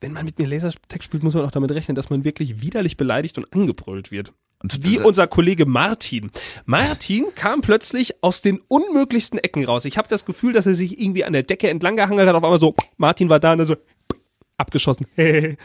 Wenn 0.00 0.12
man 0.12 0.24
mit 0.24 0.38
mir 0.38 0.46
Lasertag 0.46 1.02
spielt, 1.02 1.22
muss 1.24 1.34
man 1.34 1.44
auch 1.44 1.50
damit 1.50 1.72
rechnen, 1.72 1.96
dass 1.96 2.08
man 2.08 2.24
wirklich 2.24 2.62
widerlich 2.62 2.96
beleidigt 2.96 3.36
und 3.36 3.52
angebrüllt 3.52 4.10
wird. 4.12 4.32
Und 4.62 4.84
Wie 4.84 4.98
unser 4.98 5.26
Kollege 5.26 5.66
Martin. 5.66 6.30
Martin 6.66 7.26
kam 7.34 7.60
plötzlich 7.60 8.22
aus 8.22 8.42
den 8.42 8.60
unmöglichsten 8.68 9.38
Ecken 9.38 9.64
raus. 9.64 9.84
Ich 9.84 9.98
habe 9.98 10.08
das 10.08 10.24
Gefühl, 10.24 10.52
dass 10.52 10.66
er 10.66 10.74
sich 10.74 11.00
irgendwie 11.00 11.24
an 11.24 11.32
der 11.32 11.44
Decke 11.44 11.68
entlang 11.68 11.96
gehangelt 11.96 12.28
hat. 12.28 12.34
Auf 12.34 12.42
einmal 12.42 12.60
so, 12.60 12.74
Martin 12.96 13.28
war 13.28 13.40
da 13.40 13.52
und 13.52 13.58
dann 13.58 13.66
so 13.66 13.76
abgeschossen. 14.58 15.06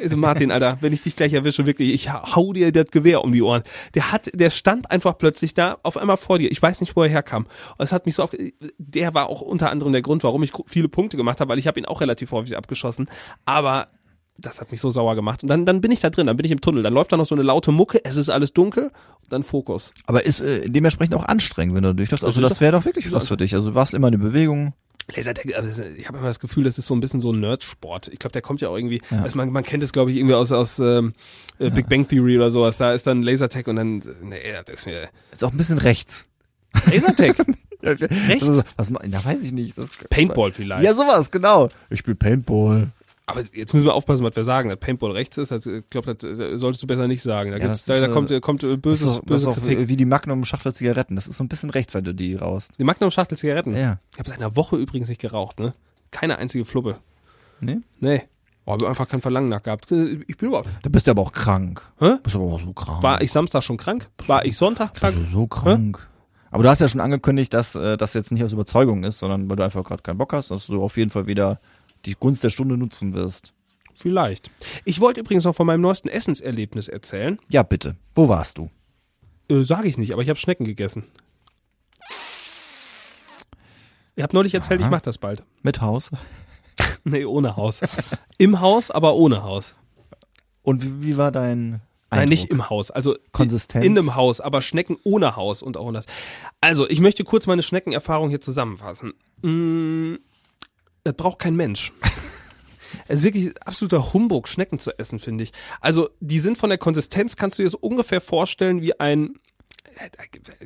also 0.00 0.16
Martin, 0.16 0.50
Alter, 0.50 0.78
wenn 0.80 0.92
ich 0.92 1.02
dich 1.02 1.16
gleich 1.16 1.32
erwische, 1.32 1.66
wirklich, 1.66 1.92
ich 1.92 2.12
hau 2.12 2.52
dir 2.52 2.72
das 2.72 2.90
Gewehr 2.90 3.22
um 3.22 3.32
die 3.32 3.42
Ohren. 3.42 3.62
Der 3.94 4.12
hat, 4.12 4.30
der 4.32 4.50
stand 4.50 4.90
einfach 4.90 5.18
plötzlich 5.18 5.54
da, 5.54 5.78
auf 5.82 5.96
einmal 5.96 6.16
vor 6.16 6.38
dir. 6.38 6.50
Ich 6.50 6.62
weiß 6.62 6.80
nicht, 6.80 6.96
wo 6.96 7.02
er 7.02 7.10
herkam. 7.10 7.46
Und 7.76 7.84
es 7.84 7.92
hat 7.92 8.06
mich 8.06 8.14
so 8.14 8.22
auf, 8.22 8.30
der 8.78 9.14
war 9.14 9.28
auch 9.28 9.40
unter 9.40 9.70
anderem 9.70 9.92
der 9.92 10.02
Grund, 10.02 10.22
warum 10.22 10.42
ich 10.42 10.52
viele 10.66 10.88
Punkte 10.88 11.16
gemacht 11.16 11.40
habe, 11.40 11.50
weil 11.50 11.58
ich 11.58 11.66
habe 11.66 11.78
ihn 11.78 11.86
auch 11.86 12.00
relativ 12.00 12.32
häufig 12.32 12.56
abgeschossen. 12.56 13.08
Aber 13.44 13.88
das 14.38 14.60
hat 14.60 14.70
mich 14.70 14.80
so 14.80 14.90
sauer 14.90 15.14
gemacht. 15.14 15.42
Und 15.42 15.48
dann, 15.48 15.66
dann 15.66 15.80
bin 15.80 15.90
ich 15.90 16.00
da 16.00 16.10
drin, 16.10 16.26
dann 16.26 16.36
bin 16.36 16.46
ich 16.46 16.52
im 16.52 16.60
Tunnel. 16.60 16.82
Dann 16.82 16.94
läuft 16.94 17.12
da 17.12 17.16
noch 17.16 17.26
so 17.26 17.34
eine 17.34 17.42
laute 17.42 17.72
Mucke, 17.72 18.04
es 18.04 18.16
ist 18.16 18.28
alles 18.28 18.52
dunkel, 18.52 18.84
und 18.84 19.32
dann 19.32 19.42
Fokus. 19.42 19.92
Aber 20.06 20.24
ist 20.24 20.40
äh, 20.40 20.68
dementsprechend 20.68 21.14
auch 21.14 21.26
anstrengend, 21.26 21.74
wenn 21.74 21.82
du 21.82 21.94
durchläufst. 21.94 22.24
Also 22.24 22.40
Das 22.40 22.52
das 22.52 22.60
wäre 22.60 22.72
doch 22.72 22.84
wirklich 22.84 23.10
was 23.12 23.28
für 23.28 23.36
dich. 23.36 23.54
Also 23.54 23.70
du 23.70 23.74
warst 23.74 23.94
immer 23.94 24.08
eine 24.08 24.18
Bewegung. 24.18 24.74
Lasertag, 25.14 25.54
also 25.54 25.82
ich 25.82 26.06
habe 26.08 26.18
immer 26.18 26.26
das 26.28 26.38
Gefühl, 26.40 26.64
das 26.64 26.78
ist 26.78 26.86
so 26.86 26.94
ein 26.94 27.00
bisschen 27.00 27.20
so 27.20 27.32
ein 27.32 27.40
Nerdsport. 27.40 28.08
Ich 28.08 28.18
glaube, 28.18 28.32
der 28.32 28.42
kommt 28.42 28.60
ja 28.60 28.68
auch 28.68 28.76
irgendwie, 28.76 29.02
Ja. 29.10 29.22
also 29.22 29.36
man, 29.36 29.50
man 29.50 29.64
kennt 29.64 29.82
es, 29.82 29.92
glaube 29.92 30.10
ich, 30.10 30.16
irgendwie 30.16 30.34
aus, 30.34 30.52
aus 30.52 30.78
ähm, 30.78 31.12
äh, 31.58 31.70
Big 31.70 31.88
Bang 31.88 32.06
Theory 32.08 32.36
oder 32.36 32.50
sowas. 32.50 32.76
Da 32.76 32.92
ist 32.92 33.06
dann 33.06 33.22
Lasertag 33.22 33.66
und 33.68 33.76
dann, 33.76 34.02
nee, 34.22 34.38
das 34.64 34.80
ist 34.80 34.86
mir. 34.86 35.08
Ist 35.32 35.42
auch 35.44 35.50
ein 35.50 35.56
bisschen 35.56 35.78
rechts. 35.78 36.26
Lasertag? 36.90 37.36
Rechts? 37.82 38.62
Was, 38.76 38.90
ma- 38.90 39.00
da 39.04 39.24
weiß 39.24 39.42
ich 39.42 39.50
nicht. 39.50 39.76
Das, 39.76 39.90
Paintball 40.08 40.52
vielleicht. 40.52 40.84
Ja, 40.84 40.94
sowas, 40.94 41.32
genau. 41.32 41.68
Ich 41.90 41.98
spiele 41.98 42.14
Paintball. 42.14 42.92
Aber 43.32 43.42
jetzt 43.52 43.74
müssen 43.74 43.86
wir 43.86 43.94
aufpassen, 43.94 44.24
was 44.24 44.36
wir 44.36 44.44
sagen. 44.44 44.68
Dass 44.68 44.78
Paintball 44.78 45.10
rechts 45.12 45.36
ist, 45.38 45.50
das, 45.50 45.66
ich 45.66 45.88
glaube, 45.90 46.14
das 46.14 46.22
äh, 46.38 46.56
solltest 46.56 46.82
du 46.82 46.86
besser 46.86 47.08
nicht 47.08 47.22
sagen. 47.22 47.50
Da, 47.50 47.56
Ja, 47.58 47.66
gibt's, 47.66 47.84
da, 47.86 47.94
ist, 47.94 48.02
da 48.02 48.08
kommt, 48.08 48.30
äh, 48.30 48.36
äh, 48.36 48.40
kommt 48.40 48.62
äh, 48.62 48.68
Das 48.68 48.80
böses, 48.80 49.06
das 49.06 49.16
ist 49.18 49.24
böse 49.26 49.48
auch 49.50 49.54
Kritik. 49.54 49.88
wie 49.88 49.96
die 49.96 50.04
Magnum-Schachtel 50.04 50.72
Zigaretten. 50.72 51.16
Das 51.16 51.26
ist 51.26 51.36
so 51.36 51.44
ein 51.44 51.48
bisschen 51.48 51.70
rechts, 51.70 51.94
wenn 51.94 52.04
du 52.04 52.14
die 52.14 52.34
raust. 52.36 52.78
Die 52.78 52.84
Magnum-Schachtel 52.84 53.36
Zigaretten. 53.38 53.74
Ja. 53.76 53.98
Ich 54.12 54.18
habe 54.18 54.28
seit 54.28 54.38
einer 54.38 54.54
Woche 54.56 54.76
übrigens 54.76 55.08
nicht 55.08 55.20
geraucht, 55.20 55.58
ne? 55.58 55.74
Keine 56.10 56.38
einzige 56.38 56.64
Fluppe. 56.64 56.98
Nee? 57.60 57.78
Nee. 58.00 58.22
Oh, 58.64 58.72
habe 58.72 58.88
einfach 58.88 59.08
kein 59.08 59.20
Verlangen 59.20 59.48
nach 59.48 59.62
gehabt. 59.62 59.90
Ich 59.90 60.36
bin 60.36 60.48
überhaupt. 60.48 60.68
Da 60.82 60.88
bist 60.88 61.06
du 61.06 61.10
aber 61.10 61.22
auch 61.22 61.32
krank. 61.32 61.82
Hä? 61.98 62.16
Bist 62.22 62.36
aber 62.36 62.44
auch 62.44 62.60
so 62.60 62.72
krank. 62.72 63.02
War 63.02 63.20
ich 63.20 63.32
Samstag 63.32 63.62
schon 63.64 63.76
krank? 63.76 64.08
War 64.26 64.44
ich 64.44 64.56
Sonntag 64.56 64.94
krank? 64.94 65.16
Bist 65.16 65.28
du 65.32 65.32
so 65.36 65.46
krank. 65.48 66.08
Aber 66.52 66.62
du 66.62 66.68
hast 66.68 66.80
ja 66.80 66.86
schon 66.86 67.00
angekündigt, 67.00 67.54
dass 67.54 67.74
äh, 67.74 67.96
das 67.96 68.12
jetzt 68.14 68.30
nicht 68.30 68.44
aus 68.44 68.52
Überzeugung 68.52 69.04
ist, 69.04 69.18
sondern 69.18 69.48
weil 69.48 69.56
du 69.56 69.64
einfach 69.64 69.82
gerade 69.82 70.02
keinen 70.02 70.18
Bock 70.18 70.32
hast, 70.34 70.50
dass 70.50 70.66
du 70.66 70.82
auf 70.82 70.96
jeden 70.98 71.10
Fall 71.10 71.26
wieder 71.26 71.60
die 72.04 72.14
Gunst 72.14 72.44
der 72.44 72.50
Stunde 72.50 72.76
nutzen 72.76 73.14
wirst. 73.14 73.52
Vielleicht. 73.94 74.50
Ich 74.84 75.00
wollte 75.00 75.20
übrigens 75.20 75.44
noch 75.44 75.54
von 75.54 75.66
meinem 75.66 75.80
neuesten 75.82 76.08
Essenserlebnis 76.08 76.88
erzählen. 76.88 77.38
Ja, 77.48 77.62
bitte. 77.62 77.96
Wo 78.14 78.28
warst 78.28 78.58
du? 78.58 78.70
Äh, 79.48 79.62
Sage 79.62 79.88
ich 79.88 79.98
nicht, 79.98 80.12
aber 80.12 80.22
ich 80.22 80.28
habe 80.28 80.38
Schnecken 80.38 80.64
gegessen. 80.64 81.04
Ich 84.14 84.22
habe 84.22 84.34
neulich 84.34 84.54
erzählt, 84.54 84.80
Aha. 84.80 84.86
ich 84.86 84.90
mache 84.90 85.02
das 85.02 85.18
bald. 85.18 85.42
Mit 85.62 85.80
Haus. 85.80 86.10
Nee, 87.04 87.24
ohne 87.24 87.56
Haus. 87.56 87.80
Im 88.38 88.60
Haus, 88.60 88.92
aber 88.92 89.16
ohne 89.16 89.42
Haus. 89.42 89.74
Und 90.62 90.84
wie, 90.84 91.02
wie 91.04 91.16
war 91.16 91.32
dein 91.32 91.50
Eindruck? 91.50 91.80
Nein, 92.10 92.28
nicht 92.28 92.48
im 92.48 92.70
Haus. 92.70 92.92
Also 92.92 93.16
Konsistenz? 93.32 93.84
in 93.84 93.98
einem 93.98 94.14
Haus, 94.14 94.40
aber 94.40 94.62
Schnecken 94.62 94.96
ohne 95.02 95.34
Haus 95.34 95.62
und 95.62 95.76
auch 95.76 95.90
das. 95.90 96.06
Also, 96.60 96.88
ich 96.88 97.00
möchte 97.00 97.24
kurz 97.24 97.48
meine 97.48 97.64
Schneckenerfahrung 97.64 98.28
hier 98.28 98.40
zusammenfassen. 98.40 99.14
Das 101.04 101.14
braucht 101.14 101.38
kein 101.38 101.56
Mensch. 101.56 101.92
Es 103.04 103.20
ist 103.20 103.24
wirklich 103.24 103.54
absoluter 103.66 104.12
Humbug, 104.12 104.46
Schnecken 104.46 104.78
zu 104.78 104.96
essen, 104.98 105.18
finde 105.18 105.44
ich. 105.44 105.52
Also, 105.80 106.10
die 106.20 106.38
sind 106.38 106.58
von 106.58 106.68
der 106.68 106.76
Konsistenz, 106.78 107.36
kannst 107.36 107.58
du 107.58 107.62
dir 107.62 107.70
so 107.70 107.78
ungefähr 107.78 108.20
vorstellen 108.20 108.82
wie 108.82 109.00
ein 109.00 109.36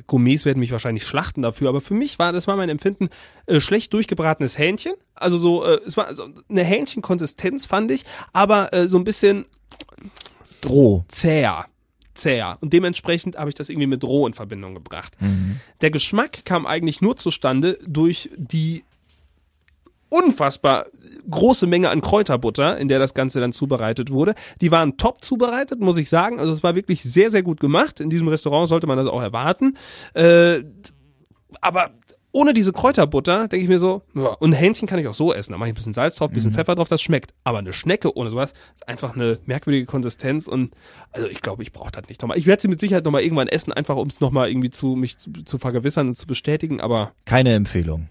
Gourmets 0.07 0.45
werden 0.45 0.59
mich 0.59 0.71
wahrscheinlich 0.71 1.05
schlachten 1.05 1.41
dafür, 1.41 1.69
aber 1.69 1.81
für 1.81 1.93
mich 1.93 2.19
war, 2.19 2.31
das 2.31 2.47
war 2.47 2.55
mein 2.55 2.69
Empfinden, 2.69 3.09
äh, 3.45 3.59
schlecht 3.59 3.93
durchgebratenes 3.93 4.57
Hähnchen. 4.57 4.93
Also 5.15 5.37
so, 5.37 5.65
äh, 5.65 5.79
es 5.85 5.97
war 5.97 6.13
so 6.15 6.29
eine 6.49 6.63
Hähnchenkonsistenz, 6.63 7.65
fand 7.65 7.91
ich, 7.91 8.05
aber 8.33 8.73
äh, 8.73 8.87
so 8.87 8.97
ein 8.97 9.03
bisschen 9.03 9.45
Droh. 10.61 11.03
zäher. 11.07 11.65
Zäher. 12.13 12.57
Und 12.61 12.73
dementsprechend 12.73 13.37
habe 13.37 13.49
ich 13.49 13.55
das 13.55 13.69
irgendwie 13.69 13.87
mit 13.87 14.03
roh 14.03 14.25
in 14.25 14.33
Verbindung 14.33 14.73
gebracht. 14.73 15.13
Der 15.81 15.91
Geschmack 15.91 16.45
kam 16.45 16.65
eigentlich 16.65 16.99
nur 16.99 17.15
zustande 17.15 17.77
durch 17.85 18.31
die 18.35 18.83
unfassbar 20.09 20.85
große 21.29 21.67
Menge 21.67 21.89
an 21.89 22.01
Kräuterbutter, 22.01 22.77
in 22.77 22.87
der 22.87 22.99
das 22.99 23.13
Ganze 23.13 23.39
dann 23.39 23.51
zubereitet 23.51 24.11
wurde. 24.11 24.35
Die 24.61 24.71
waren 24.71 24.97
top 24.97 25.23
zubereitet, 25.23 25.79
muss 25.79 25.97
ich 25.97 26.09
sagen. 26.09 26.39
Also 26.39 26.53
es 26.53 26.63
war 26.63 26.75
wirklich 26.75 27.03
sehr, 27.03 27.29
sehr 27.29 27.43
gut 27.43 27.59
gemacht. 27.59 27.99
In 27.99 28.09
diesem 28.09 28.27
Restaurant 28.27 28.69
sollte 28.69 28.87
man 28.87 28.97
das 28.97 29.07
auch 29.07 29.21
erwarten. 29.21 29.77
Äh, 30.13 30.63
aber 31.61 31.91
ohne 32.31 32.53
diese 32.53 32.71
Kräuterbutter 32.71 33.47
denke 33.47 33.63
ich 33.63 33.69
mir 33.69 33.79
so, 33.79 34.03
ja, 34.13 34.27
und 34.27 34.53
Hähnchen 34.53 34.87
kann 34.87 34.99
ich 34.99 35.07
auch 35.07 35.13
so 35.13 35.33
essen. 35.33 35.53
Da 35.53 35.57
mache 35.57 35.69
ich 35.69 35.73
ein 35.73 35.75
bisschen 35.75 35.93
Salz 35.93 36.17
drauf, 36.17 36.29
ein 36.29 36.33
bisschen 36.33 36.53
Pfeffer 36.53 36.75
drauf, 36.75 36.87
das 36.87 37.01
schmeckt. 37.01 37.33
Aber 37.43 37.57
eine 37.57 37.73
Schnecke 37.73 38.15
ohne 38.15 38.29
sowas 38.29 38.53
ist 38.75 38.87
einfach 38.87 39.15
eine 39.15 39.39
merkwürdige 39.45 39.85
Konsistenz 39.87 40.47
und 40.47 40.71
also 41.11 41.27
ich 41.27 41.41
glaube, 41.41 41.63
ich 41.63 41.71
brauche 41.71 41.91
das 41.91 42.07
nicht 42.09 42.21
nochmal. 42.21 42.37
Ich 42.37 42.45
werde 42.45 42.61
sie 42.61 42.67
mit 42.67 42.79
Sicherheit 42.79 43.05
nochmal 43.05 43.23
irgendwann 43.23 43.47
essen, 43.47 43.73
einfach 43.73 43.95
um 43.95 44.07
es 44.07 44.19
nochmal 44.19 44.49
irgendwie 44.49 44.69
zu 44.69 44.95
mich 44.95 45.17
zu, 45.17 45.31
zu 45.31 45.57
vergewissern 45.57 46.09
und 46.09 46.15
zu 46.15 46.27
bestätigen, 46.27 46.79
aber 46.79 47.13
Keine 47.25 47.53
Empfehlung. 47.53 48.07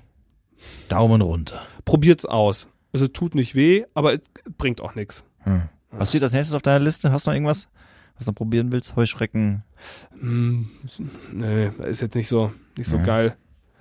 Daumen 0.89 1.21
runter. 1.23 1.63
probiert's 1.85 2.25
aus. 2.25 2.69
Also 2.93 3.09
tut 3.09 3.35
nicht 3.35 3.55
weh, 3.55 3.85
aber 3.95 4.15
es 4.15 4.21
bringt 4.57 4.81
auch 4.81 4.95
nichts. 4.95 5.25
Was 5.91 6.09
steht 6.09 6.23
als 6.23 6.33
nächstes 6.33 6.55
auf 6.55 6.63
deiner 6.63 6.85
Liste? 6.85 7.13
Hast 7.13 7.27
du 7.27 7.31
noch 7.31 7.35
irgendwas, 7.35 7.69
was 8.17 8.27
du 8.27 8.33
probieren 8.33 8.73
willst? 8.73 8.97
Heuschrecken? 8.97 9.63
Hm, 10.19 10.69
nee, 11.33 11.69
ist 11.85 12.01
jetzt 12.01 12.15
nicht 12.15 12.29
so, 12.29 12.53
nicht 12.77 12.89
so 12.89 12.99
geil. 12.99 13.37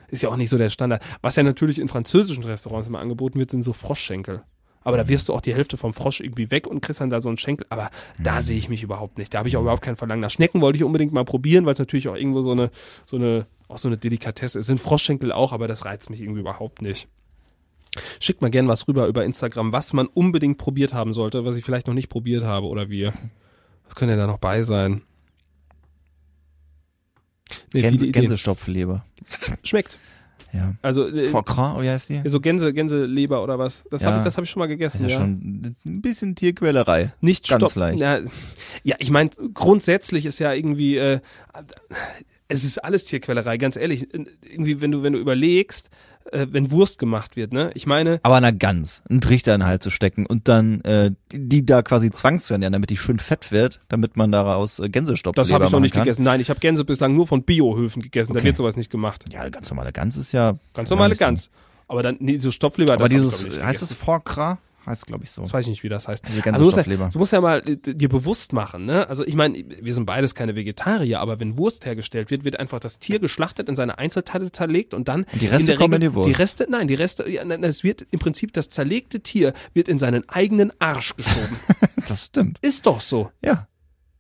Ist 0.10 0.22
ja 0.22 0.30
auch 0.30 0.38
nicht 0.38 0.50
so 0.50 0.58
der 0.58 0.70
Standard. 0.70 1.02
Was 1.22 1.36
ja 1.36 1.44
natürlich 1.44 1.80
in 1.80 1.88
französischen 1.88 2.44
Restaurants 2.44 2.88
immer 2.88 3.00
angeboten 3.00 3.40
wird, 3.40 3.52
sind 3.52 3.64
so 3.64 3.74
Froschschenkel. 3.74 4.44
Aber 4.84 4.98
da 4.98 5.08
wirst 5.08 5.30
du 5.30 5.34
auch 5.34 5.42
die 5.42 5.54
Hälfte 5.54 5.78
vom 5.78 5.94
Frosch 5.94 6.20
irgendwie 6.20 6.52
weg 6.52 6.68
und 6.68 6.82
kriegst 6.82 7.02
dann 7.02 7.10
da 7.10 7.20
so 7.20 7.30
einen 7.30 7.40
Schenkel. 7.40 7.66
Aber 7.70 7.90
da 8.20 8.44
sehe 8.44 8.58
ich 8.58 8.70
mich 8.70 8.84
überhaupt 8.84 9.18
nicht. 9.18 9.34
Da 9.34 9.40
habe 9.40 9.50
ich 9.50 9.58
auch 9.58 9.62
überhaupt 9.62 9.82
kein 9.82 9.96
Verlangen 9.96 10.22
nach 10.22 10.30
Schnecken. 10.30 10.62
Wollte 10.62 10.78
ich 10.78 10.84
unbedingt 10.84 11.12
mal 11.12 11.26
probieren, 11.26 11.66
weil 11.66 11.74
es 11.74 11.80
natürlich 11.80 12.08
auch 12.08 12.16
irgendwo 12.16 12.44
so 12.44 12.52
eine, 12.52 12.70
so 13.08 13.16
eine, 13.16 13.48
auch 13.68 13.78
so 13.78 13.88
eine 13.88 13.98
Delikatesse 13.98 14.60
ist. 14.60 14.68
Sind 14.68 14.80
Froschschenkel 14.80 15.32
auch, 15.32 15.54
aber 15.54 15.68
das 15.68 15.86
reizt 15.86 16.10
mich 16.10 16.22
irgendwie 16.22 16.42
überhaupt 16.42 16.82
nicht. 16.82 17.08
Schickt 18.20 18.42
mal 18.42 18.52
gern 18.52 18.68
was 18.68 18.88
rüber 18.88 19.08
über 19.08 19.24
Instagram, 19.24 19.72
was 19.72 19.94
man 19.94 20.08
unbedingt 20.08 20.58
probiert 20.58 20.94
haben 20.94 21.14
sollte, 21.14 21.46
was 21.46 21.56
ich 21.56 21.64
vielleicht 21.64 21.88
noch 21.88 21.94
nicht 21.94 22.10
probiert 22.10 22.44
habe 22.44 22.68
oder 22.68 22.90
wir. 22.90 23.14
Was 23.86 23.96
könnte 23.96 24.18
da 24.18 24.28
noch 24.28 24.38
bei 24.40 24.64
sein? 24.64 25.02
Nee, 27.74 27.82
Gänse. 27.82 28.10
Gänsestopfleber. 28.12 29.06
Schmeckt. 29.64 29.98
Ja. 30.52 30.74
Also 30.82 31.08
äh, 31.10 31.30
Foie 31.30 31.44
Gras, 31.44 31.82
wie 31.82 31.90
heißt 31.90 32.10
die? 32.10 32.22
so 32.26 32.40
Gänse, 32.40 32.74
Gänseleber 32.74 33.44
oder 33.44 33.60
was. 33.60 33.84
Das 33.92 34.02
Ja. 34.02 34.10
habe 34.10 34.20
ich, 34.20 34.24
das 34.24 34.38
hab 34.38 34.44
ich 34.46 34.50
schon 34.50 34.62
mal 34.62 34.68
Das 34.68 34.74
gegessen. 34.78 35.06
ist 35.06 35.12
ja 35.12 35.18
ja. 35.20 35.26
schon 35.26 35.76
ein 35.86 36.02
bisschen 36.02 36.36
Tierquälerei. 36.36 37.14
Nicht 37.20 37.48
ganz 37.50 37.62
stopp. 37.64 37.76
leicht. 37.76 38.00
Ja, 38.00 38.20
ja 38.84 38.96
ich 39.00 39.12
meine, 39.12 39.32
grundsätzlich 39.54 40.26
ist 40.26 40.40
ja 40.40 40.54
irgendwie, 40.54 40.98
äh, 40.98 41.20
es 42.48 42.64
ist 42.64 42.84
alles 42.84 43.06
Tierquälerei, 43.06 43.58
ganz 43.58 43.76
ehrlich. 43.76 44.08
Irgendwie, 44.14 44.82
wenn 44.82 44.92
du, 44.92 45.04
wenn 45.04 45.14
du 45.14 45.20
überlegst, 45.20 45.90
äh, 46.32 46.48
wenn 46.50 46.72
Wurst 46.72 47.00
gemacht 47.00 47.36
wird, 47.36 47.54
ne? 47.54 47.72
Ich 47.76 47.86
meine, 47.88 48.20
Aber 48.24 48.36
einer 48.36 48.52
Gans, 48.54 49.04
einen 49.10 49.22
Trichter 49.22 49.54
in 49.56 49.62
den 49.62 49.68
Hals 49.68 49.84
zu 49.84 49.90
stecken 49.90 50.26
und 50.26 50.48
dann 50.48 50.82
äh, 50.82 51.12
die, 51.32 51.50
die 51.50 51.66
da 51.66 51.82
quasi 51.82 52.12
zwangszuernähren, 52.12 52.74
damit 52.74 52.90
die 52.90 52.98
schön 52.98 53.20
fett 53.20 53.52
wird, 53.52 53.82
damit 53.90 54.16
man 54.18 54.32
daraus 54.32 54.80
äh, 54.80 54.90
Gänsestopfleber 54.90 55.44
das 55.44 55.52
habe 55.54 55.66
ich 55.66 55.72
noch 55.72 55.80
nicht 55.80 55.94
kann. 55.94 56.04
gegessen. 56.04 56.24
Nein, 56.24 56.40
ich 56.40 56.50
habe 56.50 56.60
Gänse 56.60 56.86
bislang 56.86 57.16
nur 57.16 57.28
von 57.28 57.44
Biohöfen 57.44 58.02
gegessen. 58.02 58.34
Da 58.34 58.40
Okay. 58.40 58.48
wird 58.48 58.58
sowas 58.58 58.76
nicht 58.76 58.92
gemacht. 58.92 59.26
Ja, 59.32 59.48
ganz 59.50 59.70
normale 59.70 59.92
Gans 59.92 60.18
ist 60.18 60.32
ja 60.32 60.54
Ganz 60.74 60.90
normale 60.90 61.14
Ja, 61.16 61.20
Gans. 61.28 61.50
Aber 61.88 62.02
dann, 62.02 62.18
nee, 62.20 62.40
so 62.40 62.50
Stopfleber, 62.52 62.94
Aber 62.94 63.10
dieses, 63.10 63.44
heißt 63.46 63.82
es 63.84 63.90
gegessen. 63.90 63.96
Heißt 64.86 65.08
glaube 65.08 65.24
ich 65.24 65.32
so. 65.32 65.42
Das 65.42 65.54
weiß 65.54 65.66
ich 65.66 65.70
nicht, 65.70 65.84
wie 65.84 65.90
das 65.90 66.08
heißt. 66.08 66.24
Also 66.26 66.60
du, 66.60 66.66
musst 66.66 66.78
ja, 66.78 66.84
du 66.84 67.20
musst 67.20 67.34
ja 67.34 67.42
mal 67.42 67.68
äh, 67.68 67.78
dir 67.78 68.10
bewusst 68.10 68.54
machen, 68.54 68.86
ne? 68.86 69.08
Also 69.10 69.26
ich 69.26 69.36
meine, 69.36 69.64
wir 69.82 69.94
sind 69.94 70.06
beides 70.06 70.36
keine 70.36 70.56
Vegetarier, 70.56 71.20
aber 71.20 71.40
wenn 71.40 71.58
Wurst 71.58 71.86
hergestellt 71.86 72.30
wird, 72.30 72.44
wird 72.44 72.60
einfach 72.60 72.80
das 72.80 73.00
Tier 73.00 73.20
geschlachtet, 73.20 73.68
in 73.70 73.76
seine 73.76 73.98
Einzelteile 73.98 74.52
zerlegt 74.52 74.94
und 74.94 75.08
dann 75.08 75.24
Und 75.24 75.42
die 75.42 75.48
Reste 75.48 75.74
in 75.74 75.78
kommen 75.78 75.94
Regel, 75.94 76.08
in 76.08 76.12
die 76.12 76.16
Wurst. 76.16 76.30
Die 76.30 76.34
Reste, 76.34 76.68
nein, 76.70 76.88
die 76.88 76.94
Reste, 76.94 77.30
ja, 77.30 77.44
es 77.44 77.84
wird 77.84 78.06
im 78.12 78.20
Prinzip 78.20 78.54
das 78.54 78.70
zerlegte 78.70 79.22
Tier 79.22 79.54
wird 79.74 79.88
in 79.88 80.00
seinen 80.00 80.28
eigenen 80.30 80.72
Arsch 80.80 81.16
geschoben. 81.16 81.58
Das 82.08 82.26
stimmt. 82.26 82.60
Ist 82.62 82.86
doch 82.86 83.02
so. 83.02 83.32
Ja. 83.44 83.68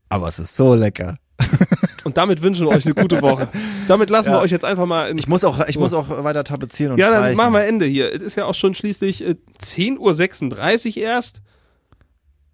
Aber 0.09 0.27
es 0.27 0.39
ist 0.39 0.55
so 0.55 0.73
lecker. 0.73 1.19
Und 2.05 2.15
damit 2.17 2.41
wünschen 2.41 2.65
wir 2.67 2.73
euch 2.75 2.85
eine 2.85 2.95
gute 2.95 3.21
Woche. 3.21 3.49
Damit 3.89 4.09
lassen 4.09 4.29
Ja. 4.29 4.35
wir 4.37 4.41
euch 4.41 4.51
jetzt 4.51 4.63
einfach 4.63 4.85
mal. 4.85 5.09
In, 5.09 5.17
Ich 5.17 5.27
muss 5.27 5.43
auch, 5.43 5.67
ich 5.67 5.77
muss 5.77 5.93
auch 5.93 6.07
weiter 6.23 6.43
tapezieren 6.45 6.93
und 6.93 6.99
ja, 6.99 7.09
dann 7.09 7.17
streichen. 7.19 7.37
machen 7.37 7.53
wir 7.53 7.65
Ende 7.65 7.85
hier. 7.85 8.13
Es 8.13 8.21
ist 8.21 8.35
ja 8.37 8.45
auch 8.45 8.53
schon 8.53 8.73
schließlich 8.75 9.23
äh, 9.25 9.35
10.36 9.59 10.97
Uhr 10.97 11.03
erst. 11.03 11.41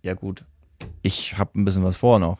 Ja 0.02 0.14
gut. 0.14 0.44
Ich 1.04 1.38
habe 1.38 1.60
ein 1.60 1.66
bisschen 1.66 1.84
was 1.84 1.98
vor 1.98 2.18
noch. 2.20 2.38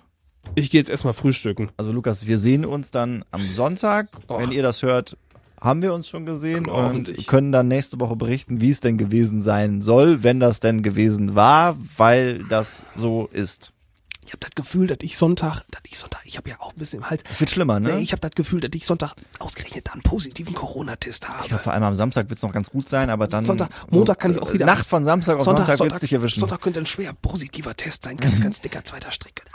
Ich 0.56 0.72
gehe 0.72 0.82
jetzt 0.82 0.90
erstmal 0.90 1.14
frühstücken. 1.14 1.70
Also 1.78 1.92
Lukas, 1.92 2.26
wir 2.26 2.40
sehen 2.40 2.66
uns 2.66 2.92
dann 2.92 3.24
am 3.32 3.50
Sonntag. 3.52 4.08
Och. 4.28 4.40
Wenn 4.40 4.52
ihr 4.52 4.64
das 4.64 4.82
hört, 4.82 5.16
haben 5.60 5.82
wir 5.84 5.94
uns 5.94 6.08
schon 6.08 6.26
gesehen 6.26 6.66
und 6.68 6.72
Hoffentlich. 6.84 7.28
können 7.28 7.52
dann 7.52 7.68
nächste 7.68 8.00
Woche 8.00 8.16
berichten, 8.16 8.62
wie 8.62 8.72
es 8.72 8.80
denn 8.80 8.98
gewesen 8.98 9.42
sein 9.42 9.82
soll, 9.82 10.24
wenn 10.24 10.40
das 10.40 10.60
denn 10.60 10.82
gewesen 10.82 11.36
war, 11.36 11.78
weil 11.98 12.44
das 12.50 12.84
so 12.98 13.30
ist. 13.32 13.74
Ich 14.24 14.34
habe 14.34 14.40
das 14.40 14.52
Gefühl, 14.56 14.88
dass 14.88 15.00
ich 15.02 15.18
Sonntag, 15.18 15.64
dass 15.72 15.82
ich 15.86 15.98
Sonntag, 15.98 16.22
ich 16.26 16.38
habe 16.38 16.50
ja 16.50 16.60
auch 16.60 16.72
ein 16.74 16.78
bisschen 16.78 17.00
im 17.00 17.10
Hals. 17.10 17.24
Es 17.30 17.40
wird 17.40 17.50
schlimmer, 17.50 17.80
ne? 17.80 17.94
Nee, 17.96 18.02
ich 18.02 18.12
habe 18.12 18.20
das 18.22 18.32
Gefühl, 18.32 18.62
dass 18.62 18.70
ich 18.74 18.86
Sonntag 18.86 19.14
ausgerechnet 19.40 19.88
da 19.88 19.94
einen 19.94 20.04
positiven 20.04 20.54
Corona-Test 20.54 21.28
habe. 21.28 21.40
Ich 21.42 21.48
glaube, 21.50 21.64
vor 21.64 21.74
allem 21.74 21.84
am 21.84 21.96
Samstag 21.96 22.30
wird 22.30 22.38
es 22.38 22.44
noch 22.44 22.54
ganz 22.54 22.70
gut 22.70 22.88
sein, 22.88 23.10
aber 23.10 23.28
dann 23.28 23.46
Sonntag, 23.46 23.70
Montag 23.90 24.20
kann 24.20 24.32
ich 24.32 24.42
auch 24.42 24.54
wieder- 24.54 24.66
Nacht 24.68 24.86
von 24.86 25.04
Samstag 25.04 25.38
auf 25.38 25.44
Sonntag, 25.44 25.80
wird's 25.80 26.00
dich 26.02 26.14
erwischen. 26.14 26.40
Sonntag 26.40 26.62
könnte 26.62 26.80
ein 26.80 26.86
schwer 26.86 27.14
positiver 27.14 27.76
Test 27.76 28.04
sein. 28.04 28.18
Ganz, 28.18 28.42
ganz 28.42 28.62
dicker 28.62 28.84
zweiter 28.84 29.12
Strick. 29.12 29.42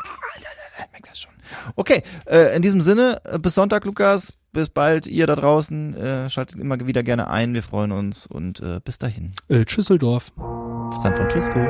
Ich 0.79 0.92
merk 0.92 1.09
das 1.09 1.18
schon. 1.20 1.33
Okay, 1.76 2.02
äh, 2.26 2.55
in 2.55 2.61
diesem 2.61 2.83
Sinne, 2.83 3.18
äh, 3.24 3.38
bis 3.38 3.55
Sonntag, 3.55 3.87
Lukas. 3.87 4.35
Bis 4.52 4.68
bald, 4.68 5.07
ihr 5.07 5.26
da 5.26 5.35
draußen. 5.37 5.94
Äh, 5.96 6.29
schaltet 6.31 6.59
immer 6.61 6.79
wieder 6.87 7.02
gerne 7.02 7.29
ein. 7.31 7.55
Wir 7.55 7.62
freuen 7.62 7.92
uns 7.92 8.26
und 8.26 8.61
äh, 8.61 8.81
bis 8.85 8.98
dahin. 8.98 9.33
Äh, 9.48 9.64
Tschüsseldorf. 9.64 10.33
San 10.94 11.14
Francisco. 11.14 11.61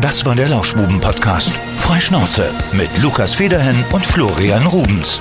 Das 0.00 0.24
war 0.24 0.34
der 0.34 0.48
Lauschbuben-Podcast. 0.48 1.52
Freischnauze 1.78 2.52
mit 2.72 2.90
Lukas 3.02 3.34
Federhen 3.34 3.84
und 3.92 4.04
Florian 4.04 4.66
Rubens. 4.66 5.20